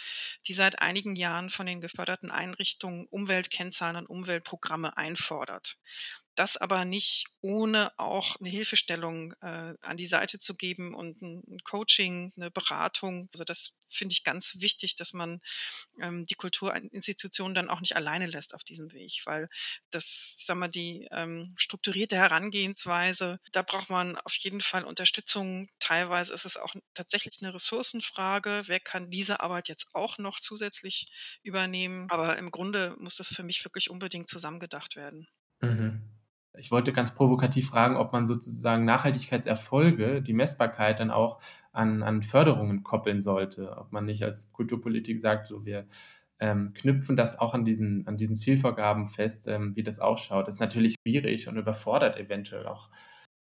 die 0.49 0.55
seit 0.55 0.81
einigen 0.81 1.14
Jahren 1.14 1.50
von 1.50 1.67
den 1.67 1.81
geförderten 1.81 2.33
Einrichtungen 2.33 3.07
Umweltkennzahlen 3.07 3.97
und 3.97 4.07
Umweltprogramme 4.07 4.97
einfordert 4.97 5.79
das 6.35 6.57
aber 6.57 6.85
nicht 6.85 7.27
ohne 7.41 7.93
auch 7.99 8.37
eine 8.37 8.49
Hilfestellung 8.49 9.33
äh, 9.43 9.75
an 9.81 9.97
die 9.97 10.07
Seite 10.07 10.39
zu 10.39 10.55
geben 10.55 10.95
und 10.95 11.21
ein, 11.23 11.43
ein 11.47 11.59
Coaching, 11.65 12.33
eine 12.37 12.51
Beratung. 12.51 13.29
Also 13.33 13.45
das 13.45 13.77
finde 13.91 14.12
ich 14.15 14.25
ganz 14.25 14.57
wichtig, 14.59 14.97
dass 14.97 15.12
man 15.12 15.41
ähm, 16.01 16.27
die 16.27 16.35
Kulturinstitutionen 16.35 17.55
dann 17.55 17.69
auch 17.69 17.81
nicht 17.81 17.97
alleine 17.97 18.27
lässt 18.27 18.55
auf 18.55 18.65
diesem 18.65 18.93
Weg, 18.93 19.23
weil 19.27 19.49
das, 19.91 20.37
ich 20.39 20.47
sag 20.47 20.57
mal, 20.57 20.71
die 20.71 21.09
ähm, 21.11 21.55
strukturierte 21.59 22.17
Herangehensweise, 22.17 23.39
da 23.53 23.62
braucht 23.62 23.91
man 23.91 24.17
auf 24.19 24.35
jeden 24.37 24.61
Fall 24.61 24.85
Unterstützung. 24.85 25.69
Teilweise 25.79 26.33
ist 26.33 26.47
es 26.47 26.57
auch 26.57 26.75
tatsächlich 26.95 27.39
eine 27.43 27.55
Ressourcenfrage. 27.55 28.62
Wer 28.67 28.81
kann 28.81 29.11
diese 29.11 29.41
Arbeit 29.41 29.69
jetzt 29.69 29.87
auch 29.93 30.19
noch 30.19 30.41
zusätzlich 30.41 31.09
übernehmen? 31.43 32.07
Aber 32.11 32.39
im 32.39 32.51
Grunde 32.51 32.95
muss 32.99 33.17
das 33.17 33.29
für 33.29 33.43
mich 33.43 33.65
wirklich 33.65 33.91
unbedingt 33.91 34.29
zusammengedacht 34.29 34.97
werden. 34.97 35.29
Mhm. 35.62 36.12
Ich 36.59 36.71
wollte 36.71 36.93
ganz 36.93 37.15
provokativ 37.15 37.69
fragen, 37.69 37.97
ob 37.97 38.13
man 38.13 38.27
sozusagen 38.27 38.85
Nachhaltigkeitserfolge, 38.85 40.21
die 40.21 40.35
Messbarkeit 40.35 41.01
dann 41.01 41.11
auch 41.11 41.41
an, 41.73 42.03
an 42.03 42.23
Förderungen 42.23 42.83
koppeln 42.83 43.21
sollte. 43.23 43.77
Ob 43.79 43.91
man 43.93 44.05
nicht 44.05 44.23
als 44.23 44.53
Kulturpolitik 44.53 45.19
sagt, 45.19 45.47
so 45.47 45.65
wir 45.65 45.87
ähm, 46.41 46.75
knüpfen 46.75 47.17
das 47.17 47.39
auch 47.39 47.55
an 47.55 47.65
diesen, 47.65 48.07
an 48.07 48.19
diesen 48.19 48.35
Zielvorgaben 48.35 49.09
fest, 49.09 49.49
ähm, 49.49 49.75
wie 49.77 49.83
das 49.83 49.99
ausschaut. 49.99 50.47
Das 50.47 50.57
ist 50.57 50.61
natürlich 50.61 50.97
schwierig 51.01 51.49
und 51.49 51.57
überfordert 51.57 52.19
eventuell 52.19 52.67
auch. 52.67 52.91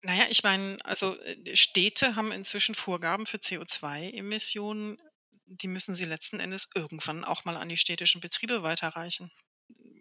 Naja, 0.02 0.24
ich 0.28 0.42
meine, 0.42 0.76
also 0.84 1.18
äh, 1.20 1.56
Städte 1.56 2.14
haben 2.14 2.30
inzwischen 2.30 2.74
Vorgaben 2.74 3.24
für 3.24 3.38
CO2-Emissionen, 3.38 4.98
die 5.46 5.68
müssen 5.68 5.94
sie 5.94 6.04
letzten 6.04 6.40
Endes 6.40 6.68
irgendwann 6.74 7.24
auch 7.24 7.46
mal 7.46 7.56
an 7.56 7.70
die 7.70 7.78
städtischen 7.78 8.20
Betriebe 8.20 8.62
weiterreichen 8.62 9.30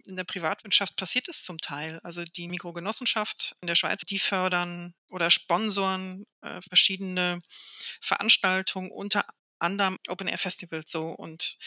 in 0.08 0.16
der 0.16 0.24
Privatwirtschaft 0.24 0.96
passiert 0.96 1.28
es 1.28 1.44
zum 1.44 1.58
Teil. 1.58 2.00
Also 2.04 2.24
die 2.24 2.48
Mikrogenossenschaft 2.48 3.56
in 3.62 3.68
der 3.68 3.76
Schweiz, 3.76 4.02
die 4.02 4.20
fördern 4.20 4.94
oder 5.10 5.30
sponsoren 5.30 6.26
äh, 6.42 6.62
verschiedene 6.62 7.42
Veranstaltungen, 8.02 8.92
unter 8.92 9.26
anderem 9.60 9.98
Open 10.08 10.28
Air 10.28 10.38
Festivals 10.38 10.92
so 10.92 11.10
und 11.10 11.58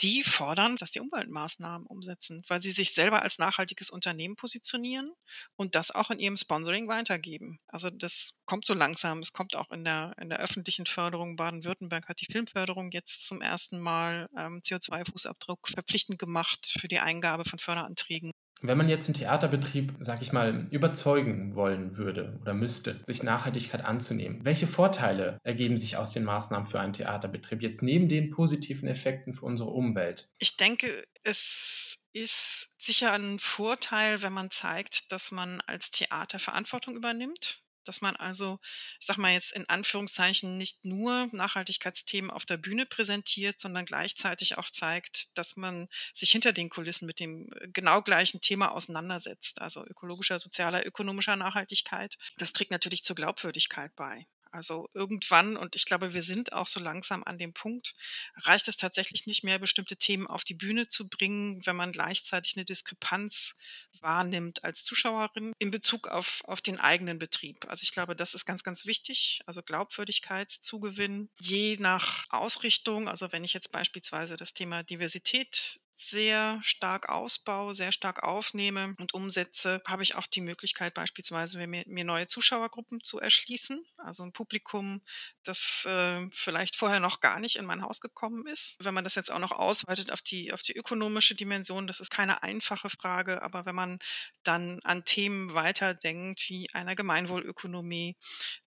die 0.00 0.22
fordern, 0.22 0.76
dass 0.76 0.90
die 0.90 1.00
Umweltmaßnahmen 1.00 1.86
umsetzen, 1.86 2.44
weil 2.48 2.62
sie 2.62 2.72
sich 2.72 2.94
selber 2.94 3.22
als 3.22 3.38
nachhaltiges 3.38 3.90
Unternehmen 3.90 4.36
positionieren 4.36 5.12
und 5.56 5.74
das 5.74 5.90
auch 5.90 6.10
in 6.10 6.18
ihrem 6.18 6.36
Sponsoring 6.36 6.88
weitergeben. 6.88 7.58
Also 7.66 7.90
das 7.90 8.34
kommt 8.46 8.66
so 8.66 8.74
langsam. 8.74 9.20
Es 9.20 9.32
kommt 9.32 9.56
auch 9.56 9.70
in 9.70 9.84
der, 9.84 10.14
in 10.20 10.28
der 10.28 10.40
öffentlichen 10.40 10.86
Förderung. 10.86 11.36
Baden-Württemberg 11.36 12.08
hat 12.08 12.20
die 12.20 12.30
Filmförderung 12.30 12.90
jetzt 12.92 13.26
zum 13.26 13.42
ersten 13.42 13.80
Mal 13.80 14.28
ähm, 14.36 14.60
CO2-Fußabdruck 14.64 15.70
verpflichtend 15.72 16.18
gemacht 16.18 16.72
für 16.78 16.88
die 16.88 17.00
Eingabe 17.00 17.44
von 17.44 17.58
Förderanträgen. 17.58 18.32
Wenn 18.62 18.78
man 18.78 18.88
jetzt 18.88 19.08
einen 19.08 19.14
Theaterbetrieb, 19.14 19.94
sag 20.00 20.22
ich 20.22 20.32
mal, 20.32 20.66
überzeugen 20.70 21.54
wollen 21.54 21.96
würde 21.96 22.38
oder 22.40 22.54
müsste, 22.54 23.00
sich 23.04 23.22
Nachhaltigkeit 23.22 23.84
anzunehmen, 23.84 24.44
welche 24.44 24.66
Vorteile 24.66 25.38
ergeben 25.44 25.78
sich 25.78 25.96
aus 25.96 26.12
den 26.12 26.24
Maßnahmen 26.24 26.66
für 26.66 26.80
einen 26.80 26.92
Theaterbetrieb 26.92 27.62
jetzt 27.62 27.82
neben 27.82 28.08
den 28.08 28.30
positiven 28.30 28.88
Effekten 28.88 29.34
für 29.34 29.46
unsere 29.46 29.70
Umwelt? 29.70 30.28
Ich 30.38 30.56
denke, 30.56 31.04
es 31.22 31.98
ist 32.12 32.68
sicher 32.78 33.12
ein 33.12 33.38
Vorteil, 33.38 34.22
wenn 34.22 34.32
man 34.32 34.50
zeigt, 34.50 35.12
dass 35.12 35.30
man 35.30 35.60
als 35.66 35.90
Theater 35.90 36.38
Verantwortung 36.38 36.96
übernimmt 36.96 37.62
dass 37.88 38.00
man 38.02 38.14
also, 38.16 38.60
sage 39.00 39.20
mal 39.20 39.32
jetzt 39.32 39.52
in 39.52 39.68
Anführungszeichen, 39.68 40.58
nicht 40.58 40.84
nur 40.84 41.28
Nachhaltigkeitsthemen 41.32 42.30
auf 42.30 42.44
der 42.44 42.58
Bühne 42.58 42.86
präsentiert, 42.86 43.60
sondern 43.60 43.86
gleichzeitig 43.86 44.58
auch 44.58 44.70
zeigt, 44.70 45.36
dass 45.38 45.56
man 45.56 45.88
sich 46.14 46.30
hinter 46.30 46.52
den 46.52 46.68
Kulissen 46.68 47.06
mit 47.06 47.18
dem 47.18 47.50
äh, 47.54 47.68
genau 47.72 48.02
gleichen 48.02 48.40
Thema 48.40 48.72
auseinandersetzt, 48.72 49.60
also 49.60 49.84
ökologischer, 49.84 50.38
sozialer, 50.38 50.86
ökonomischer 50.86 51.36
Nachhaltigkeit. 51.36 52.18
Das 52.36 52.52
trägt 52.52 52.70
natürlich 52.70 53.02
zur 53.02 53.16
Glaubwürdigkeit 53.16 53.94
bei. 53.96 54.26
Also 54.50 54.88
irgendwann, 54.94 55.56
und 55.56 55.76
ich 55.76 55.84
glaube, 55.84 56.14
wir 56.14 56.22
sind 56.22 56.52
auch 56.52 56.66
so 56.66 56.80
langsam 56.80 57.22
an 57.24 57.38
dem 57.38 57.52
Punkt, 57.52 57.94
reicht 58.36 58.68
es 58.68 58.76
tatsächlich 58.76 59.26
nicht 59.26 59.44
mehr, 59.44 59.58
bestimmte 59.58 59.96
Themen 59.96 60.26
auf 60.26 60.44
die 60.44 60.54
Bühne 60.54 60.88
zu 60.88 61.08
bringen, 61.08 61.64
wenn 61.66 61.76
man 61.76 61.92
gleichzeitig 61.92 62.56
eine 62.56 62.64
Diskrepanz 62.64 63.54
wahrnimmt 64.00 64.64
als 64.64 64.84
Zuschauerin 64.84 65.52
in 65.58 65.70
Bezug 65.70 66.08
auf, 66.08 66.42
auf 66.44 66.60
den 66.60 66.78
eigenen 66.78 67.18
Betrieb. 67.18 67.66
Also 67.68 67.82
ich 67.82 67.92
glaube, 67.92 68.14
das 68.16 68.34
ist 68.34 68.44
ganz, 68.44 68.62
ganz 68.62 68.86
wichtig. 68.86 69.40
Also 69.46 69.62
Glaubwürdigkeitszugewinn, 69.62 71.30
je 71.38 71.76
nach 71.78 72.26
Ausrichtung. 72.30 73.08
Also 73.08 73.32
wenn 73.32 73.44
ich 73.44 73.52
jetzt 73.52 73.72
beispielsweise 73.72 74.36
das 74.36 74.54
Thema 74.54 74.82
Diversität 74.82 75.80
sehr 76.00 76.60
stark 76.62 77.08
ausbaue, 77.08 77.74
sehr 77.74 77.90
stark 77.90 78.22
aufnehme 78.22 78.94
und 79.00 79.14
umsetze, 79.14 79.82
habe 79.84 80.04
ich 80.04 80.14
auch 80.14 80.28
die 80.28 80.40
Möglichkeit, 80.40 80.94
beispielsweise 80.94 81.66
mir, 81.66 81.82
mir 81.86 82.04
neue 82.04 82.28
Zuschauergruppen 82.28 83.02
zu 83.02 83.18
erschließen. 83.18 83.84
Also 83.96 84.22
ein 84.22 84.32
Publikum, 84.32 85.02
das 85.42 85.84
äh, 85.86 86.28
vielleicht 86.32 86.76
vorher 86.76 87.00
noch 87.00 87.18
gar 87.18 87.40
nicht 87.40 87.56
in 87.56 87.66
mein 87.66 87.82
Haus 87.82 88.00
gekommen 88.00 88.46
ist. 88.46 88.76
Wenn 88.78 88.94
man 88.94 89.02
das 89.02 89.16
jetzt 89.16 89.30
auch 89.30 89.40
noch 89.40 89.50
ausweitet 89.50 90.12
auf 90.12 90.22
die, 90.22 90.52
auf 90.52 90.62
die 90.62 90.76
ökonomische 90.76 91.34
Dimension, 91.34 91.88
das 91.88 91.98
ist 91.98 92.10
keine 92.10 92.44
einfache 92.44 92.90
Frage, 92.90 93.42
aber 93.42 93.66
wenn 93.66 93.74
man 93.74 93.98
dann 94.44 94.78
an 94.84 95.04
Themen 95.04 95.54
weiterdenkt 95.54 96.48
wie 96.48 96.72
einer 96.72 96.94
Gemeinwohlökonomie, 96.94 98.16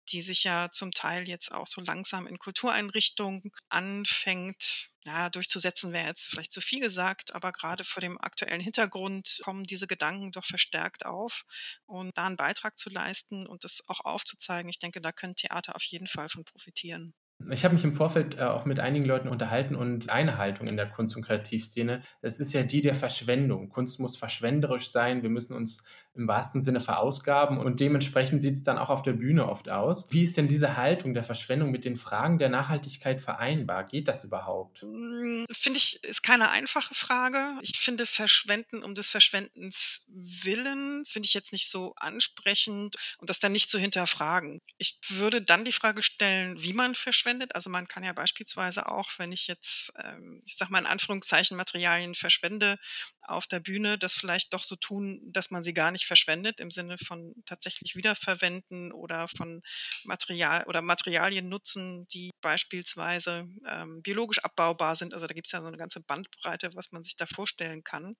die 0.09 0.21
sich 0.21 0.43
ja 0.43 0.69
zum 0.71 0.91
Teil 0.91 1.29
jetzt 1.29 1.53
auch 1.53 1.67
so 1.67 1.79
langsam 1.79 2.27
in 2.27 2.39
Kultureinrichtungen 2.39 3.51
anfängt 3.69 4.90
ja, 5.03 5.29
durchzusetzen 5.29 5.93
wäre 5.93 6.07
jetzt 6.07 6.27
vielleicht 6.27 6.51
zu 6.51 6.61
viel 6.61 6.79
gesagt, 6.79 7.33
aber 7.33 7.51
gerade 7.51 7.83
vor 7.83 8.01
dem 8.01 8.19
aktuellen 8.21 8.61
Hintergrund 8.61 9.41
kommen 9.43 9.63
diese 9.65 9.87
Gedanken 9.87 10.31
doch 10.31 10.45
verstärkt 10.45 11.05
auf 11.05 11.43
und 11.85 12.17
da 12.17 12.25
einen 12.25 12.37
Beitrag 12.37 12.77
zu 12.77 12.89
leisten 12.89 13.47
und 13.47 13.63
das 13.63 13.81
auch 13.87 14.01
aufzuzeigen, 14.01 14.69
ich 14.69 14.79
denke, 14.79 15.01
da 15.01 15.11
können 15.11 15.35
Theater 15.35 15.75
auf 15.75 15.83
jeden 15.83 16.07
Fall 16.07 16.29
von 16.29 16.45
profitieren. 16.45 17.13
Ich 17.49 17.63
habe 17.63 17.73
mich 17.73 17.83
im 17.83 17.93
Vorfeld 17.93 18.37
äh, 18.37 18.41
auch 18.41 18.65
mit 18.65 18.79
einigen 18.79 19.05
Leuten 19.05 19.27
unterhalten 19.27 19.75
und 19.75 20.09
eine 20.09 20.37
Haltung 20.37 20.67
in 20.67 20.77
der 20.77 20.89
Kunst- 20.89 21.15
und 21.15 21.23
Kreativszene, 21.23 22.01
es 22.21 22.39
ist 22.39 22.53
ja 22.53 22.63
die 22.63 22.81
der 22.81 22.93
Verschwendung. 22.93 23.69
Kunst 23.69 23.99
muss 23.99 24.17
verschwenderisch 24.17 24.91
sein, 24.91 25.23
wir 25.23 25.29
müssen 25.29 25.55
uns 25.55 25.83
im 26.13 26.27
wahrsten 26.27 26.61
Sinne 26.61 26.81
verausgaben 26.81 27.57
und 27.57 27.79
dementsprechend 27.79 28.41
sieht 28.41 28.55
es 28.55 28.63
dann 28.63 28.77
auch 28.77 28.89
auf 28.89 29.01
der 29.01 29.13
Bühne 29.13 29.47
oft 29.47 29.69
aus. 29.69 30.11
Wie 30.11 30.23
ist 30.23 30.35
denn 30.35 30.49
diese 30.49 30.75
Haltung 30.75 31.13
der 31.13 31.23
Verschwendung 31.23 31.71
mit 31.71 31.85
den 31.85 31.95
Fragen 31.95 32.37
der 32.37 32.49
Nachhaltigkeit 32.49 33.21
vereinbar? 33.21 33.85
Geht 33.85 34.09
das 34.09 34.23
überhaupt? 34.23 34.81
Hm, 34.81 35.45
finde 35.51 35.77
ich, 35.77 36.03
ist 36.03 36.21
keine 36.21 36.49
einfache 36.49 36.93
Frage. 36.95 37.57
Ich 37.61 37.79
finde 37.79 38.05
Verschwenden 38.05 38.83
um 38.83 38.93
des 38.93 39.09
Verschwendens 39.09 40.03
willen, 40.07 41.05
finde 41.05 41.27
ich 41.27 41.33
jetzt 41.33 41.53
nicht 41.53 41.69
so 41.69 41.93
ansprechend 41.95 42.97
und 43.19 43.29
das 43.29 43.39
dann 43.39 43.53
nicht 43.53 43.69
zu 43.69 43.79
hinterfragen. 43.79 44.59
Ich 44.77 44.99
würde 45.07 45.41
dann 45.41 45.63
die 45.63 45.71
Frage 45.71 46.03
stellen, 46.03 46.61
wie 46.61 46.73
man 46.73 46.93
verschwendet. 46.93 47.55
Also 47.55 47.69
man 47.69 47.87
kann 47.87 48.03
ja 48.03 48.11
beispielsweise 48.11 48.87
auch, 48.87 49.11
wenn 49.17 49.31
ich 49.31 49.47
jetzt, 49.47 49.93
ähm, 50.03 50.41
ich 50.45 50.57
sage 50.57 50.71
mal 50.71 50.79
in 50.79 50.85
Anführungszeichen, 50.85 51.55
Materialien 51.55 52.15
verschwende 52.15 52.77
auf 53.23 53.47
der 53.47 53.59
Bühne, 53.59 53.97
das 53.97 54.13
vielleicht 54.13 54.53
doch 54.53 54.63
so 54.63 54.75
tun, 54.75 55.31
dass 55.33 55.51
man 55.51 55.63
sie 55.63 55.73
gar 55.73 55.91
nicht 55.91 56.05
verschwendet 56.05 56.59
im 56.59 56.71
Sinne 56.71 56.97
von 56.97 57.33
tatsächlich 57.45 57.95
wiederverwenden 57.95 58.91
oder 58.91 59.27
von 59.27 59.61
Material 60.03 60.63
oder 60.67 60.81
Materialien 60.81 61.49
nutzen, 61.49 62.07
die 62.09 62.31
beispielsweise 62.41 63.47
ähm, 63.67 64.01
biologisch 64.01 64.39
abbaubar 64.39 64.95
sind. 64.95 65.13
Also 65.13 65.27
da 65.27 65.33
gibt 65.33 65.47
es 65.47 65.51
ja 65.51 65.61
so 65.61 65.67
eine 65.67 65.77
ganze 65.77 66.01
Bandbreite, 66.01 66.71
was 66.73 66.91
man 66.91 67.03
sich 67.03 67.15
da 67.15 67.25
vorstellen 67.25 67.83
kann. 67.83 68.15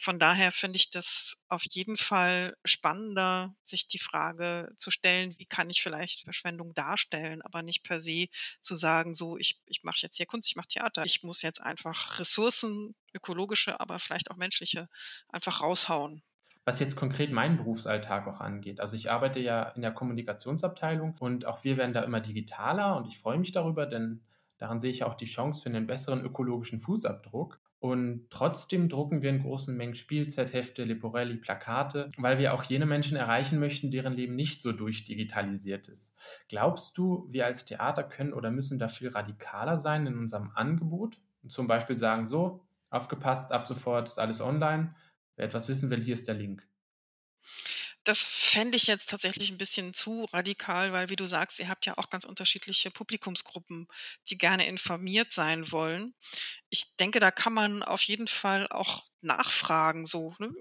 Von 0.00 0.18
daher 0.18 0.52
finde 0.52 0.76
ich 0.76 0.90
das 0.90 1.34
auf 1.48 1.64
jeden 1.70 1.96
Fall 1.96 2.56
spannender, 2.64 3.54
sich 3.64 3.88
die 3.88 3.98
Frage 3.98 4.72
zu 4.78 4.90
stellen, 4.90 5.34
wie 5.38 5.46
kann 5.46 5.70
ich 5.70 5.82
vielleicht 5.82 6.22
Verschwendung 6.22 6.74
darstellen, 6.74 7.42
aber 7.42 7.62
nicht 7.62 7.82
per 7.82 8.00
se 8.00 8.26
zu 8.60 8.74
sagen, 8.74 9.14
so, 9.14 9.36
ich, 9.36 9.58
ich 9.66 9.82
mache 9.82 9.98
jetzt 10.00 10.16
hier 10.16 10.26
Kunst, 10.26 10.48
ich 10.48 10.56
mache 10.56 10.68
Theater. 10.68 11.04
Ich 11.04 11.22
muss 11.22 11.42
jetzt 11.42 11.60
einfach 11.60 12.18
Ressourcen, 12.18 12.94
ökologische, 13.18 13.78
aber 13.80 13.98
vielleicht 13.98 14.30
auch 14.30 14.36
menschliche, 14.36 14.88
einfach 15.28 15.60
raushauen 15.60 16.22
was 16.68 16.80
jetzt 16.80 16.96
konkret 16.96 17.32
meinen 17.32 17.56
Berufsalltag 17.56 18.26
auch 18.26 18.40
angeht. 18.40 18.78
Also 18.78 18.94
ich 18.94 19.10
arbeite 19.10 19.40
ja 19.40 19.70
in 19.70 19.80
der 19.80 19.90
Kommunikationsabteilung 19.90 21.14
und 21.18 21.46
auch 21.46 21.64
wir 21.64 21.78
werden 21.78 21.94
da 21.94 22.02
immer 22.02 22.20
digitaler 22.20 22.98
und 22.98 23.08
ich 23.08 23.16
freue 23.16 23.38
mich 23.38 23.52
darüber, 23.52 23.86
denn 23.86 24.20
daran 24.58 24.78
sehe 24.78 24.90
ich 24.90 25.02
auch 25.02 25.14
die 25.14 25.24
Chance 25.24 25.62
für 25.62 25.70
einen 25.70 25.86
besseren 25.86 26.22
ökologischen 26.22 26.78
Fußabdruck. 26.78 27.58
Und 27.80 28.26
trotzdem 28.28 28.90
drucken 28.90 29.22
wir 29.22 29.30
in 29.30 29.40
großen 29.40 29.74
Mengen 29.74 29.94
Spielzeithefte, 29.94 30.84
Leporelli, 30.84 31.36
Plakate, 31.36 32.10
weil 32.18 32.38
wir 32.38 32.52
auch 32.52 32.64
jene 32.64 32.84
Menschen 32.84 33.16
erreichen 33.16 33.58
möchten, 33.58 33.90
deren 33.90 34.12
Leben 34.12 34.34
nicht 34.34 34.60
so 34.60 34.72
durchdigitalisiert 34.72 35.88
ist. 35.88 36.18
Glaubst 36.50 36.98
du, 36.98 37.26
wir 37.30 37.46
als 37.46 37.64
Theater 37.64 38.02
können 38.02 38.34
oder 38.34 38.50
müssen 38.50 38.78
da 38.78 38.88
viel 38.88 39.08
radikaler 39.08 39.78
sein 39.78 40.06
in 40.06 40.18
unserem 40.18 40.50
Angebot? 40.54 41.16
Und 41.42 41.50
zum 41.50 41.66
Beispiel 41.66 41.96
sagen, 41.96 42.26
so, 42.26 42.67
aufgepasst, 42.90 43.52
ab 43.52 43.66
sofort 43.66 44.08
ist 44.08 44.18
alles 44.18 44.40
online 44.40 44.94
Wer 45.38 45.46
etwas 45.46 45.68
wissen 45.68 45.88
will, 45.90 46.02
hier 46.02 46.14
ist 46.14 46.26
der 46.26 46.34
Link. 46.34 46.68
Das 48.04 48.18
fände 48.22 48.76
ich 48.76 48.86
jetzt 48.86 49.08
tatsächlich 49.08 49.50
ein 49.50 49.58
bisschen 49.58 49.92
zu 49.94 50.24
radikal, 50.32 50.92
weil 50.92 51.10
wie 51.10 51.16
du 51.16 51.26
sagst, 51.26 51.58
ihr 51.58 51.68
habt 51.68 51.84
ja 51.86 51.98
auch 51.98 52.10
ganz 52.10 52.24
unterschiedliche 52.24 52.90
Publikumsgruppen, 52.90 53.86
die 54.28 54.38
gerne 54.38 54.66
informiert 54.66 55.32
sein 55.32 55.70
wollen. 55.72 56.14
Ich 56.70 56.94
denke, 56.98 57.18
da 57.20 57.30
kann 57.30 57.54
man 57.54 57.82
auf 57.82 58.02
jeden 58.02 58.28
Fall 58.28 58.66
auch 58.68 59.04
nachfragen, 59.20 60.06
so, 60.06 60.34
ne? 60.38 60.52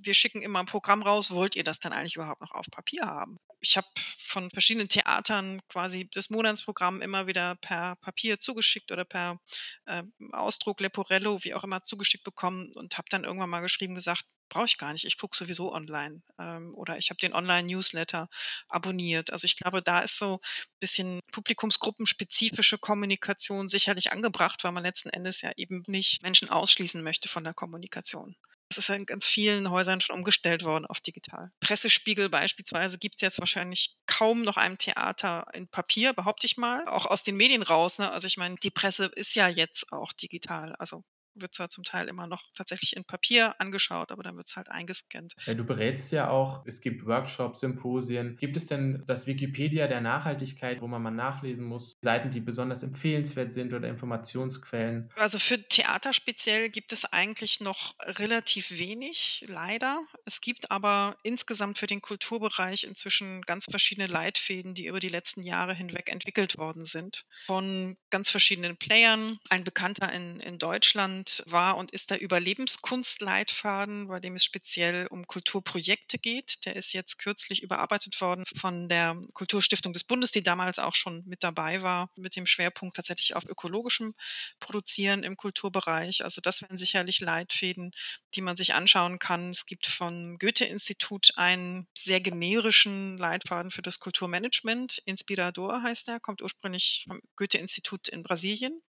Wir 0.00 0.14
schicken 0.14 0.42
immer 0.42 0.60
ein 0.60 0.66
Programm 0.66 1.02
raus, 1.02 1.30
wollt 1.30 1.56
ihr 1.56 1.64
das 1.64 1.80
dann 1.80 1.92
eigentlich 1.92 2.16
überhaupt 2.16 2.40
noch 2.42 2.52
auf 2.52 2.66
Papier 2.70 3.02
haben? 3.06 3.38
Ich 3.60 3.76
habe 3.76 3.86
von 4.18 4.50
verschiedenen 4.50 4.88
Theatern 4.88 5.60
quasi 5.68 6.08
das 6.12 6.28
Monatsprogramm 6.30 7.00
immer 7.00 7.26
wieder 7.26 7.56
per 7.56 7.96
Papier 7.96 8.38
zugeschickt 8.38 8.92
oder 8.92 9.04
per 9.04 9.38
äh, 9.86 10.02
Ausdruck, 10.32 10.80
Leporello, 10.80 11.42
wie 11.42 11.54
auch 11.54 11.64
immer, 11.64 11.84
zugeschickt 11.84 12.24
bekommen 12.24 12.70
und 12.74 12.98
habe 12.98 13.08
dann 13.10 13.24
irgendwann 13.24 13.50
mal 13.50 13.60
geschrieben 13.60 13.94
gesagt, 13.94 14.24
brauche 14.50 14.66
ich 14.66 14.78
gar 14.78 14.92
nicht. 14.92 15.04
Ich 15.04 15.18
gucke 15.18 15.36
sowieso 15.36 15.72
online. 15.72 16.22
Ähm, 16.38 16.74
oder 16.74 16.98
ich 16.98 17.10
habe 17.10 17.18
den 17.18 17.32
Online-Newsletter 17.34 18.28
abonniert. 18.68 19.32
Also 19.32 19.46
ich 19.46 19.56
glaube, 19.56 19.82
da 19.82 20.00
ist 20.00 20.18
so 20.18 20.34
ein 20.34 20.78
bisschen 20.80 21.20
publikumsgruppenspezifische 21.32 22.78
Kommunikation 22.78 23.68
sicherlich 23.68 24.12
angebracht, 24.12 24.62
weil 24.64 24.72
man 24.72 24.82
letzten 24.82 25.08
Endes 25.10 25.23
ja 25.40 25.52
eben 25.56 25.82
nicht 25.86 26.22
Menschen 26.22 26.48
ausschließen 26.48 27.02
möchte 27.02 27.28
von 27.28 27.44
der 27.44 27.54
Kommunikation. 27.54 28.36
Das 28.68 28.78
ist 28.78 28.88
in 28.88 29.06
ganz 29.06 29.26
vielen 29.26 29.70
Häusern 29.70 30.00
schon 30.00 30.16
umgestellt 30.16 30.64
worden 30.64 30.86
auf 30.86 31.00
digital. 31.00 31.52
Pressespiegel 31.60 32.28
beispielsweise 32.28 32.98
gibt 32.98 33.16
es 33.16 33.20
jetzt 33.20 33.38
wahrscheinlich 33.38 33.96
kaum 34.06 34.42
noch 34.42 34.56
einem 34.56 34.78
Theater 34.78 35.46
in 35.52 35.68
Papier, 35.68 36.12
behaupte 36.12 36.46
ich 36.46 36.56
mal. 36.56 36.86
Auch 36.88 37.06
aus 37.06 37.22
den 37.22 37.36
Medien 37.36 37.62
raus. 37.62 37.98
Ne? 37.98 38.10
Also 38.10 38.26
ich 38.26 38.36
meine, 38.36 38.56
die 38.56 38.70
Presse 38.70 39.06
ist 39.06 39.34
ja 39.34 39.48
jetzt 39.48 39.92
auch 39.92 40.12
digital. 40.12 40.74
Also 40.76 41.04
wird 41.34 41.54
zwar 41.54 41.70
zum 41.70 41.84
Teil 41.84 42.08
immer 42.08 42.26
noch 42.26 42.42
tatsächlich 42.54 42.96
in 42.96 43.04
Papier 43.04 43.54
angeschaut, 43.60 44.12
aber 44.12 44.22
dann 44.22 44.36
wird 44.36 44.48
es 44.48 44.56
halt 44.56 44.68
eingescannt. 44.68 45.34
Ja, 45.46 45.54
du 45.54 45.64
berätst 45.64 46.12
ja 46.12 46.28
auch, 46.28 46.64
es 46.66 46.80
gibt 46.80 47.06
Workshops, 47.06 47.60
Symposien. 47.60 48.36
Gibt 48.36 48.56
es 48.56 48.66
denn 48.66 49.02
das 49.06 49.26
Wikipedia 49.26 49.86
der 49.86 50.00
Nachhaltigkeit, 50.00 50.80
wo 50.80 50.86
man 50.86 51.02
mal 51.02 51.10
nachlesen 51.10 51.64
muss, 51.64 51.96
Seiten, 52.00 52.30
die 52.30 52.40
besonders 52.40 52.82
empfehlenswert 52.82 53.52
sind 53.52 53.74
oder 53.74 53.88
Informationsquellen? 53.88 55.10
Also 55.16 55.38
für 55.38 55.62
Theater 55.62 56.12
speziell 56.12 56.70
gibt 56.70 56.92
es 56.92 57.04
eigentlich 57.04 57.60
noch 57.60 57.94
relativ 58.00 58.70
wenig, 58.70 59.44
leider. 59.48 60.02
Es 60.24 60.40
gibt 60.40 60.70
aber 60.70 61.16
insgesamt 61.22 61.78
für 61.78 61.86
den 61.86 62.00
Kulturbereich 62.00 62.84
inzwischen 62.84 63.42
ganz 63.42 63.66
verschiedene 63.70 64.06
Leitfäden, 64.06 64.74
die 64.74 64.86
über 64.86 65.00
die 65.00 65.08
letzten 65.08 65.42
Jahre 65.42 65.74
hinweg 65.74 66.10
entwickelt 66.10 66.58
worden 66.58 66.86
sind. 66.86 67.24
Von 67.46 67.96
ganz 68.10 68.30
verschiedenen 68.30 68.76
Playern. 68.76 69.38
Ein 69.48 69.64
Bekannter 69.64 70.12
in, 70.12 70.40
in 70.40 70.58
Deutschland 70.58 71.23
war 71.46 71.76
und 71.76 71.90
ist 71.90 72.10
der 72.10 72.20
Überlebenskunstleitfaden, 72.20 74.08
bei 74.08 74.20
dem 74.20 74.36
es 74.36 74.44
speziell 74.44 75.06
um 75.08 75.26
Kulturprojekte 75.26 76.18
geht. 76.18 76.64
Der 76.64 76.76
ist 76.76 76.92
jetzt 76.92 77.18
kürzlich 77.18 77.62
überarbeitet 77.62 78.20
worden 78.20 78.44
von 78.56 78.88
der 78.88 79.16
Kulturstiftung 79.32 79.92
des 79.92 80.04
Bundes, 80.04 80.30
die 80.30 80.42
damals 80.42 80.78
auch 80.78 80.94
schon 80.94 81.22
mit 81.26 81.42
dabei 81.42 81.82
war, 81.82 82.10
mit 82.16 82.36
dem 82.36 82.46
Schwerpunkt 82.46 82.96
tatsächlich 82.96 83.34
auf 83.34 83.44
ökologischem 83.44 84.14
Produzieren 84.60 85.22
im 85.22 85.36
Kulturbereich. 85.36 86.24
Also 86.24 86.40
das 86.40 86.62
wären 86.62 86.78
sicherlich 86.78 87.20
Leitfäden, 87.20 87.92
die 88.34 88.40
man 88.40 88.56
sich 88.56 88.74
anschauen 88.74 89.18
kann. 89.18 89.50
Es 89.50 89.66
gibt 89.66 89.86
vom 89.86 90.38
Goethe-Institut 90.38 91.32
einen 91.36 91.86
sehr 91.96 92.20
generischen 92.20 93.18
Leitfaden 93.18 93.70
für 93.70 93.82
das 93.82 94.00
Kulturmanagement. 94.00 94.98
Inspirador 95.04 95.82
heißt 95.82 96.08
er, 96.08 96.20
kommt 96.20 96.42
ursprünglich 96.42 97.04
vom 97.08 97.20
Goethe-Institut 97.36 98.08
in 98.08 98.22
Brasilien, 98.22 98.82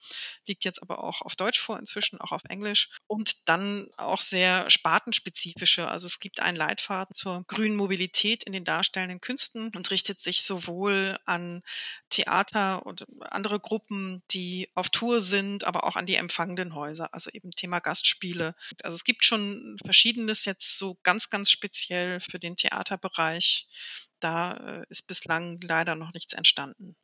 liegt 0.48 0.64
jetzt 0.64 0.82
aber 0.82 1.04
auch 1.04 1.22
auf 1.22 1.36
Deutsch 1.36 1.60
vor, 1.60 1.80
inzwischen 1.80 2.20
auch 2.26 2.32
auf 2.32 2.44
Englisch. 2.50 2.90
Und 3.08 3.48
dann 3.48 3.90
auch 3.98 4.22
sehr 4.22 4.70
spartenspezifische. 4.70 5.88
Also 5.88 6.08
es 6.08 6.20
gibt 6.20 6.40
einen 6.40 6.58
Leitfaden 6.58 7.16
zur 7.16 7.44
grünen 7.48 7.76
Mobilität 7.76 8.44
in 8.44 8.54
den 8.54 8.66
darstellenden 8.66 9.22
Künsten 9.22 9.72
und 9.76 9.92
richtet 9.92 10.22
sich 10.22 10.44
sowohl 10.44 11.18
an 11.26 11.62
Theater 12.10 12.86
und 12.86 13.06
andere 13.22 13.60
Gruppen, 13.60 14.24
die 14.32 14.70
auf 14.76 14.90
Tour 14.90 15.22
sind, 15.22 15.64
aber 15.64 15.84
auch 15.84 15.96
an 15.96 16.06
die 16.06 16.16
empfangenden 16.16 16.76
Häuser, 16.76 17.14
also 17.14 17.30
eben 17.32 17.52
Thema 17.52 17.80
Gastspiele. 17.80 18.56
Also 18.84 18.96
es 18.96 19.04
gibt 19.04 19.24
schon 19.24 19.78
verschiedenes 19.84 20.46
jetzt 20.46 20.78
so 20.78 20.98
ganz, 21.04 21.30
ganz 21.30 21.50
speziell 21.50 22.20
für 22.20 22.40
den 22.40 22.56
Theaterbereich. 22.56 23.68
Da 24.20 24.82
äh, 24.82 24.86
ist 24.90 25.08
bislang 25.08 25.60
leider 25.62 25.96
noch 25.96 26.14
nichts 26.14 26.34
entstanden. 26.34 26.96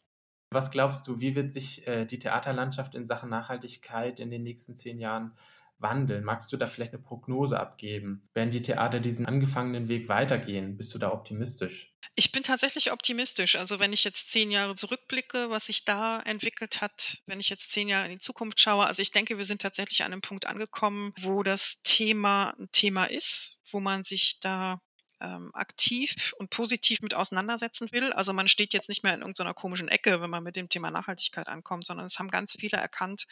Was 0.53 0.69
glaubst 0.69 1.07
du, 1.07 1.21
wie 1.21 1.35
wird 1.35 1.51
sich 1.53 1.87
äh, 1.87 2.05
die 2.05 2.19
Theaterlandschaft 2.19 2.93
in 2.93 3.05
Sachen 3.05 3.29
Nachhaltigkeit 3.29 4.19
in 4.19 4.29
den 4.29 4.43
nächsten 4.43 4.75
zehn 4.75 4.99
Jahren 4.99 5.33
wandeln? 5.79 6.25
Magst 6.25 6.51
du 6.51 6.57
da 6.57 6.67
vielleicht 6.67 6.93
eine 6.93 7.01
Prognose 7.01 7.57
abgeben? 7.57 8.21
Werden 8.33 8.51
die 8.51 8.61
Theater 8.61 8.99
diesen 8.99 9.25
angefangenen 9.25 9.87
Weg 9.87 10.09
weitergehen? 10.09 10.75
Bist 10.75 10.93
du 10.93 10.99
da 10.99 11.13
optimistisch? 11.13 11.95
Ich 12.15 12.33
bin 12.33 12.43
tatsächlich 12.43 12.91
optimistisch. 12.91 13.55
Also 13.55 13.79
wenn 13.79 13.93
ich 13.93 14.03
jetzt 14.03 14.29
zehn 14.29 14.51
Jahre 14.51 14.75
zurückblicke, 14.75 15.49
was 15.49 15.67
sich 15.67 15.85
da 15.85 16.19
entwickelt 16.19 16.81
hat, 16.81 17.21
wenn 17.27 17.39
ich 17.39 17.47
jetzt 17.47 17.71
zehn 17.71 17.87
Jahre 17.87 18.07
in 18.07 18.11
die 18.11 18.19
Zukunft 18.19 18.59
schaue, 18.59 18.85
also 18.85 19.01
ich 19.01 19.11
denke, 19.11 19.37
wir 19.37 19.45
sind 19.45 19.61
tatsächlich 19.61 20.03
an 20.03 20.11
einem 20.11 20.21
Punkt 20.21 20.47
angekommen, 20.47 21.13
wo 21.17 21.43
das 21.43 21.81
Thema 21.83 22.53
ein 22.59 22.67
Thema 22.73 23.05
ist, 23.05 23.57
wo 23.71 23.79
man 23.79 24.03
sich 24.03 24.41
da 24.41 24.81
ähm, 25.21 25.51
aktiv 25.53 26.33
und 26.37 26.49
positiv 26.49 27.01
mit 27.01 27.13
auseinandersetzen 27.13 27.91
will. 27.91 28.11
Also 28.13 28.33
man 28.33 28.47
steht 28.47 28.73
jetzt 28.73 28.89
nicht 28.89 29.03
mehr 29.03 29.13
in 29.13 29.21
irgendeiner 29.21 29.53
komischen 29.53 29.87
Ecke, 29.87 30.21
wenn 30.21 30.29
man 30.29 30.43
mit 30.43 30.55
dem 30.55 30.69
Thema 30.69 30.91
Nachhaltigkeit 30.91 31.47
ankommt, 31.47 31.85
sondern 31.85 32.05
es 32.05 32.19
haben 32.19 32.29
ganz 32.29 32.53
viele 32.59 32.77
erkannt, 32.77 33.27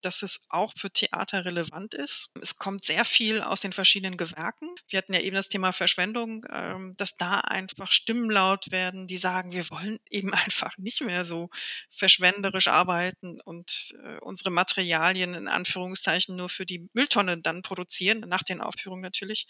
dass 0.00 0.22
es 0.22 0.40
auch 0.48 0.72
für 0.76 0.90
Theater 0.90 1.44
relevant 1.44 1.94
ist. 1.94 2.30
Es 2.40 2.58
kommt 2.58 2.84
sehr 2.84 3.04
viel 3.04 3.42
aus 3.42 3.60
den 3.60 3.72
verschiedenen 3.72 4.16
Gewerken. 4.16 4.68
Wir 4.88 4.98
hatten 4.98 5.14
ja 5.14 5.20
eben 5.20 5.36
das 5.36 5.48
Thema 5.48 5.72
Verschwendung, 5.72 6.46
ähm, 6.50 6.94
dass 6.96 7.16
da 7.16 7.40
einfach 7.40 7.92
Stimmen 7.92 8.30
laut 8.30 8.70
werden, 8.70 9.06
die 9.06 9.18
sagen, 9.18 9.52
wir 9.52 9.68
wollen 9.70 9.98
eben 10.10 10.32
einfach 10.32 10.76
nicht 10.78 11.02
mehr 11.02 11.24
so 11.24 11.50
verschwenderisch 11.90 12.68
arbeiten 12.68 13.40
und 13.42 13.94
äh, 14.02 14.18
unsere 14.20 14.50
Materialien 14.50 15.34
in 15.34 15.48
Anführungszeichen 15.48 16.36
nur 16.36 16.48
für 16.48 16.66
die 16.66 16.88
Mülltonne 16.92 17.40
dann 17.40 17.62
produzieren, 17.62 18.20
nach 18.20 18.42
den 18.42 18.60
Aufführungen 18.60 19.02
natürlich. 19.02 19.46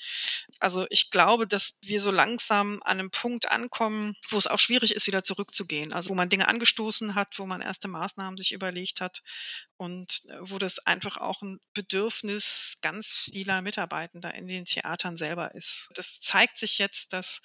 Also 0.61 0.87
ich 0.91 1.11
glaube, 1.11 1.47
dass 1.47 1.76
wir 1.81 2.01
so 2.01 2.11
langsam 2.11 2.81
an 2.85 2.99
einem 2.99 3.11
Punkt 3.11 3.51
ankommen, 3.51 4.15
wo 4.31 4.39
es 4.39 4.47
auch 4.47 4.59
schwierig 4.59 4.95
ist, 4.95 5.07
wieder 5.07 5.23
zurückzugehen. 5.23 5.93
Also 5.93 6.11
wo 6.11 6.15
man 6.15 6.29
Dinge 6.29 6.49
angestoßen 6.49 7.15
hat, 7.15 7.39
wo 7.39 7.47
man 7.47 7.61
erste 7.61 7.89
Maßnahmen 7.89 8.37
sich 8.39 8.53
überlegt 8.53 9.01
hat 9.01 9.23
und 9.77 10.23
äh, 10.29 10.39
wo 10.41 10.59
das 10.59 10.79
einfach 10.81 11.17
auch 11.17 11.43
ein 11.43 11.61
Bedürfnis 11.75 12.75
ganz 12.81 13.29
vieler 13.33 13.63
Mitarbeitender 13.63 14.35
in 14.35 14.49
den 14.49 14.65
Theatern 14.65 15.17
selber 15.17 15.55
ist. 15.55 15.89
Das 15.95 16.21
zeigt 16.21 16.59
sich 16.59 16.79
jetzt, 16.79 17.13
dass 17.13 17.41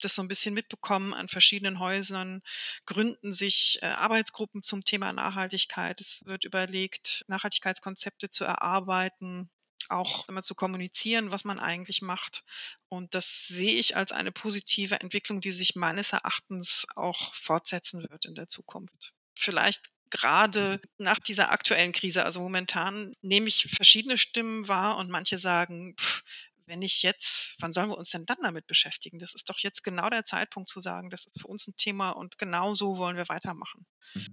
das 0.00 0.14
so 0.14 0.22
ein 0.22 0.28
bisschen 0.28 0.54
mitbekommen 0.54 1.14
an 1.14 1.28
verschiedenen 1.28 1.78
Häusern, 1.78 2.42
gründen 2.86 3.34
sich 3.34 3.78
äh, 3.82 3.86
Arbeitsgruppen 3.86 4.62
zum 4.62 4.84
Thema 4.84 5.12
Nachhaltigkeit. 5.12 6.00
Es 6.00 6.22
wird 6.24 6.44
überlegt, 6.44 7.24
Nachhaltigkeitskonzepte 7.28 8.30
zu 8.30 8.44
erarbeiten 8.44 9.50
auch 9.88 10.28
immer 10.28 10.42
zu 10.42 10.54
kommunizieren, 10.54 11.30
was 11.30 11.44
man 11.44 11.58
eigentlich 11.58 12.02
macht. 12.02 12.42
Und 12.88 13.14
das 13.14 13.46
sehe 13.46 13.74
ich 13.74 13.96
als 13.96 14.12
eine 14.12 14.32
positive 14.32 15.00
Entwicklung, 15.00 15.40
die 15.40 15.52
sich 15.52 15.74
meines 15.74 16.12
Erachtens 16.12 16.86
auch 16.96 17.34
fortsetzen 17.34 18.02
wird 18.08 18.24
in 18.24 18.34
der 18.34 18.48
Zukunft. 18.48 19.12
Vielleicht 19.36 19.82
gerade 20.10 20.80
nach 20.98 21.18
dieser 21.18 21.50
aktuellen 21.50 21.92
Krise. 21.92 22.24
Also 22.24 22.40
momentan 22.40 23.14
nehme 23.20 23.48
ich 23.48 23.68
verschiedene 23.74 24.16
Stimmen 24.16 24.68
wahr 24.68 24.96
und 24.96 25.10
manche 25.10 25.38
sagen, 25.38 25.96
pff, 25.98 26.22
wenn 26.66 26.78
nicht 26.78 27.02
jetzt, 27.02 27.56
wann 27.60 27.72
sollen 27.72 27.90
wir 27.90 27.98
uns 27.98 28.10
denn 28.10 28.26
dann 28.26 28.38
damit 28.42 28.66
beschäftigen? 28.66 29.18
Das 29.18 29.34
ist 29.34 29.50
doch 29.50 29.58
jetzt 29.58 29.82
genau 29.82 30.08
der 30.08 30.24
Zeitpunkt 30.24 30.68
zu 30.68 30.80
sagen, 30.80 31.10
das 31.10 31.26
ist 31.26 31.40
für 31.40 31.48
uns 31.48 31.66
ein 31.66 31.76
Thema 31.76 32.10
und 32.10 32.38
genau 32.38 32.74
so 32.74 32.96
wollen 32.96 33.16
wir 33.16 33.28
weitermachen. 33.28 33.86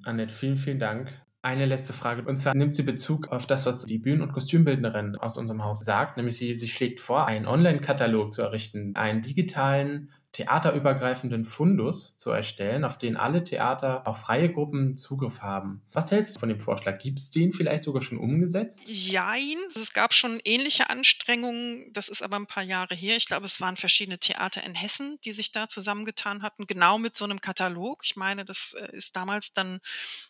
Annette, 0.06 0.34
vielen, 0.34 0.56
vielen 0.56 0.80
Dank. 0.80 1.20
Eine 1.44 1.66
letzte 1.66 1.94
Frage. 1.94 2.22
Und 2.24 2.38
zwar 2.38 2.56
nimmt 2.56 2.76
sie 2.76 2.84
Bezug 2.84 3.30
auf 3.30 3.48
das, 3.48 3.66
was 3.66 3.86
die 3.88 3.98
Bühnen- 3.98 4.22
und 4.22 4.32
Kostümbildnerin 4.32 5.16
aus 5.16 5.38
unserem 5.38 5.64
Haus 5.64 5.84
sagt. 5.84 6.18
Nämlich 6.18 6.38
sie, 6.38 6.56
sie 6.56 6.68
schlägt 6.68 7.00
vor, 7.00 7.26
einen 7.26 7.48
Online-Katalog 7.48 8.32
zu 8.32 8.44
errichten, 8.44 8.96
einen 8.96 9.24
digitalen 9.24 10.12
theaterübergreifenden 10.32 11.44
Fundus 11.44 12.16
zu 12.16 12.32
erstellen, 12.32 12.86
auf 12.86 12.98
den 12.98 13.18
alle 13.18 13.44
Theater, 13.44 14.08
auch 14.08 14.16
freie 14.16 14.52
Gruppen 14.52 14.96
Zugriff 14.96 15.42
haben. 15.42 15.82
Was 15.92 16.12
hältst 16.12 16.36
du 16.36 16.40
von 16.40 16.48
dem 16.48 16.60
Vorschlag? 16.60 17.00
Gibt 17.00 17.20
es 17.20 17.32
den 17.32 17.52
vielleicht 17.52 17.84
sogar 17.84 18.02
schon 18.02 18.18
umgesetzt? 18.18 18.82
Jein. 18.86 19.58
Es 19.76 19.92
gab 19.92 20.14
schon 20.14 20.40
ähnliche 20.46 20.90
Anstrengungen. 20.90 21.92
Das 21.92 22.08
ist 22.08 22.24
aber 22.24 22.38
ein 22.38 22.48
paar 22.48 22.64
Jahre 22.64 22.96
her. 22.96 23.18
Ich 23.18 23.26
glaube, 23.26 23.46
es 23.46 23.60
waren 23.60 23.76
verschiedene 23.76 24.20
Theater 24.20 24.64
in 24.64 24.74
Hessen, 24.74 25.20
die 25.26 25.34
sich 25.34 25.52
da 25.52 25.68
zusammengetan 25.68 26.44
hatten, 26.44 26.66
genau 26.66 26.98
mit 26.98 27.18
so 27.18 27.26
einem 27.26 27.42
Katalog. 27.42 28.02
Ich 28.06 28.16
meine, 28.16 28.46
das 28.46 28.74
äh, 28.80 28.96
ist 28.96 29.18
damals 29.18 29.54
dann 29.54 29.82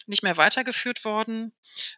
nicht 0.08 0.24
mehr 0.24 0.38
weitergeführt 0.38 1.06
worden, 1.06 1.54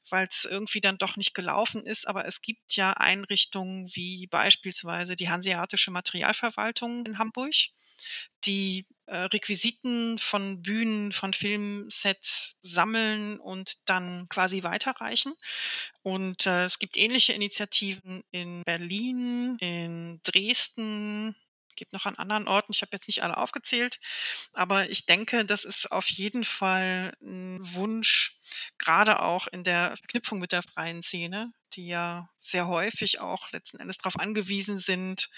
weil 0.09 0.27
es 0.29 0.43
irgendwie 0.43 0.81
dann 0.81 0.97
doch 0.97 1.15
nicht 1.15 1.33
gelaufen 1.33 1.85
ist. 1.85 2.05
Aber 2.05 2.25
es 2.25 2.41
gibt 2.41 2.75
ja 2.75 2.91
Einrichtungen 2.91 3.89
wie 3.93 4.27
beispielsweise 4.27 5.15
die 5.15 5.29
Hanseatische 5.29 5.91
Materialverwaltung 5.91 7.05
in 7.05 7.17
Hamburg 7.17 7.53
die 8.45 8.85
äh, 9.05 9.17
Requisiten 9.17 10.17
von 10.17 10.61
Bühnen, 10.61 11.11
von 11.11 11.33
Filmsets 11.33 12.55
sammeln 12.61 13.39
und 13.39 13.89
dann 13.89 14.27
quasi 14.29 14.63
weiterreichen. 14.63 15.33
Und 16.03 16.45
äh, 16.45 16.65
es 16.65 16.79
gibt 16.79 16.97
ähnliche 16.97 17.33
Initiativen 17.33 18.23
in 18.31 18.63
Berlin, 18.63 19.57
in 19.59 20.21
Dresden, 20.23 21.35
gibt 21.75 21.93
noch 21.93 22.05
an 22.05 22.15
anderen 22.15 22.47
Orten. 22.47 22.71
Ich 22.71 22.81
habe 22.81 22.91
jetzt 22.93 23.07
nicht 23.07 23.23
alle 23.23 23.37
aufgezählt, 23.37 23.99
aber 24.53 24.89
ich 24.89 25.05
denke, 25.05 25.45
das 25.45 25.65
ist 25.65 25.91
auf 25.91 26.07
jeden 26.07 26.43
Fall 26.45 27.13
ein 27.21 27.59
Wunsch, 27.73 28.39
gerade 28.77 29.21
auch 29.21 29.47
in 29.47 29.63
der 29.63 29.97
Verknüpfung 29.97 30.39
mit 30.39 30.51
der 30.51 30.63
freien 30.63 31.01
Szene, 31.01 31.51
die 31.75 31.87
ja 31.87 32.29
sehr 32.37 32.67
häufig 32.67 33.19
auch 33.19 33.51
letzten 33.51 33.79
Endes 33.79 33.97
darauf 33.97 34.19
angewiesen 34.19 34.79
sind, 34.79 35.29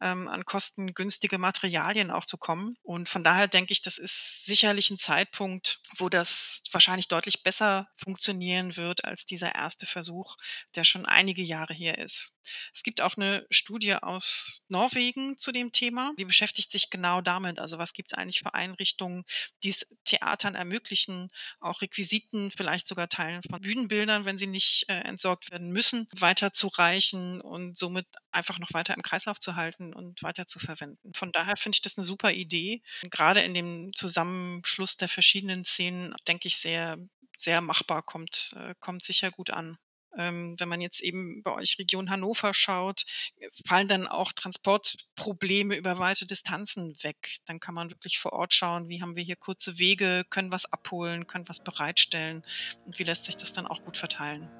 ähm, 0.00 0.28
an 0.28 0.44
kostengünstige 0.44 1.38
Materialien 1.38 2.10
auch 2.10 2.24
zu 2.24 2.36
kommen. 2.36 2.76
Und 2.82 3.08
von 3.08 3.24
daher 3.24 3.48
denke 3.48 3.72
ich, 3.72 3.82
das 3.82 3.98
ist 3.98 4.44
sicherlich 4.44 4.90
ein 4.90 4.98
Zeitpunkt, 4.98 5.80
wo 5.96 6.08
das 6.08 6.62
wahrscheinlich 6.72 7.08
deutlich 7.08 7.42
besser 7.42 7.88
funktionieren 7.96 8.76
wird 8.76 9.04
als 9.04 9.26
dieser 9.26 9.54
erste 9.54 9.86
Versuch, 9.86 10.36
der 10.74 10.84
schon 10.84 11.06
einige 11.06 11.42
Jahre 11.42 11.74
her 11.74 11.98
ist. 11.98 12.32
Es 12.74 12.82
gibt 12.82 13.00
auch 13.00 13.16
eine 13.16 13.46
Studie 13.50 13.94
aus 13.94 14.64
Norwegen 14.68 15.38
zu 15.38 15.52
dem 15.52 15.72
Thema, 15.72 16.12
die 16.18 16.24
beschäftigt 16.24 16.72
sich 16.72 16.90
genau 16.90 17.20
damit. 17.20 17.58
Also 17.58 17.78
was 17.78 17.92
gibt 17.92 18.12
es 18.12 18.18
eigentlich 18.18 18.40
für 18.40 18.54
Einrichtungen, 18.54 19.24
die 19.62 19.70
es 19.70 19.86
Theatern 20.04 20.54
ermöglichen, 20.54 21.30
auch 21.60 21.80
Requisiten, 21.80 22.50
vielleicht 22.50 22.88
sogar 22.88 23.08
Teilen 23.08 23.42
von 23.42 23.60
Bühnenbildern, 23.60 24.24
wenn 24.24 24.38
sie 24.38 24.48
nicht 24.48 24.86
äh, 24.88 24.94
entsorgt 24.94 25.50
werden 25.52 25.70
müssen 25.70 25.79
müssen, 25.80 26.06
weiterzureichen 26.12 27.40
und 27.40 27.78
somit 27.78 28.06
einfach 28.32 28.58
noch 28.58 28.74
weiter 28.74 28.94
im 28.94 29.02
Kreislauf 29.02 29.40
zu 29.40 29.56
halten 29.56 29.94
und 29.94 30.22
weiter 30.22 30.46
zu 30.46 30.58
verwenden. 30.58 31.10
Von 31.14 31.32
daher 31.32 31.56
finde 31.56 31.76
ich 31.76 31.80
das 31.80 31.96
eine 31.96 32.04
super 32.04 32.32
Idee. 32.32 32.82
Gerade 33.10 33.40
in 33.40 33.54
dem 33.54 33.92
Zusammenschluss 33.94 34.98
der 34.98 35.08
verschiedenen 35.08 35.64
Szenen, 35.64 36.14
denke 36.28 36.48
ich, 36.48 36.58
sehr, 36.58 36.98
sehr 37.38 37.62
machbar, 37.62 38.02
kommt, 38.02 38.54
äh, 38.56 38.74
kommt 38.78 39.06
sicher 39.06 39.30
gut 39.30 39.48
an. 39.48 39.78
Ähm, 40.18 40.56
wenn 40.58 40.68
man 40.68 40.82
jetzt 40.82 41.00
eben 41.00 41.42
bei 41.42 41.52
euch 41.52 41.78
Region 41.78 42.10
Hannover 42.10 42.52
schaut, 42.52 43.04
äh, 43.36 43.48
fallen 43.66 43.88
dann 43.88 44.06
auch 44.06 44.32
Transportprobleme 44.32 45.76
über 45.76 45.98
weite 45.98 46.26
Distanzen 46.26 46.94
weg. 47.02 47.38
Dann 47.46 47.58
kann 47.58 47.74
man 47.74 47.88
wirklich 47.88 48.18
vor 48.18 48.34
Ort 48.34 48.52
schauen, 48.52 48.90
wie 48.90 49.00
haben 49.00 49.16
wir 49.16 49.22
hier 49.22 49.36
kurze 49.36 49.78
Wege, 49.78 50.24
können 50.28 50.52
was 50.52 50.70
abholen, 50.70 51.26
können 51.26 51.48
was 51.48 51.64
bereitstellen 51.64 52.44
und 52.84 52.98
wie 52.98 53.04
lässt 53.04 53.24
sich 53.24 53.36
das 53.36 53.52
dann 53.52 53.66
auch 53.66 53.82
gut 53.82 53.96
verteilen. 53.96 54.50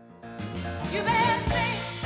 You 0.92 1.02
better 1.02 1.50
think, 1.50 1.99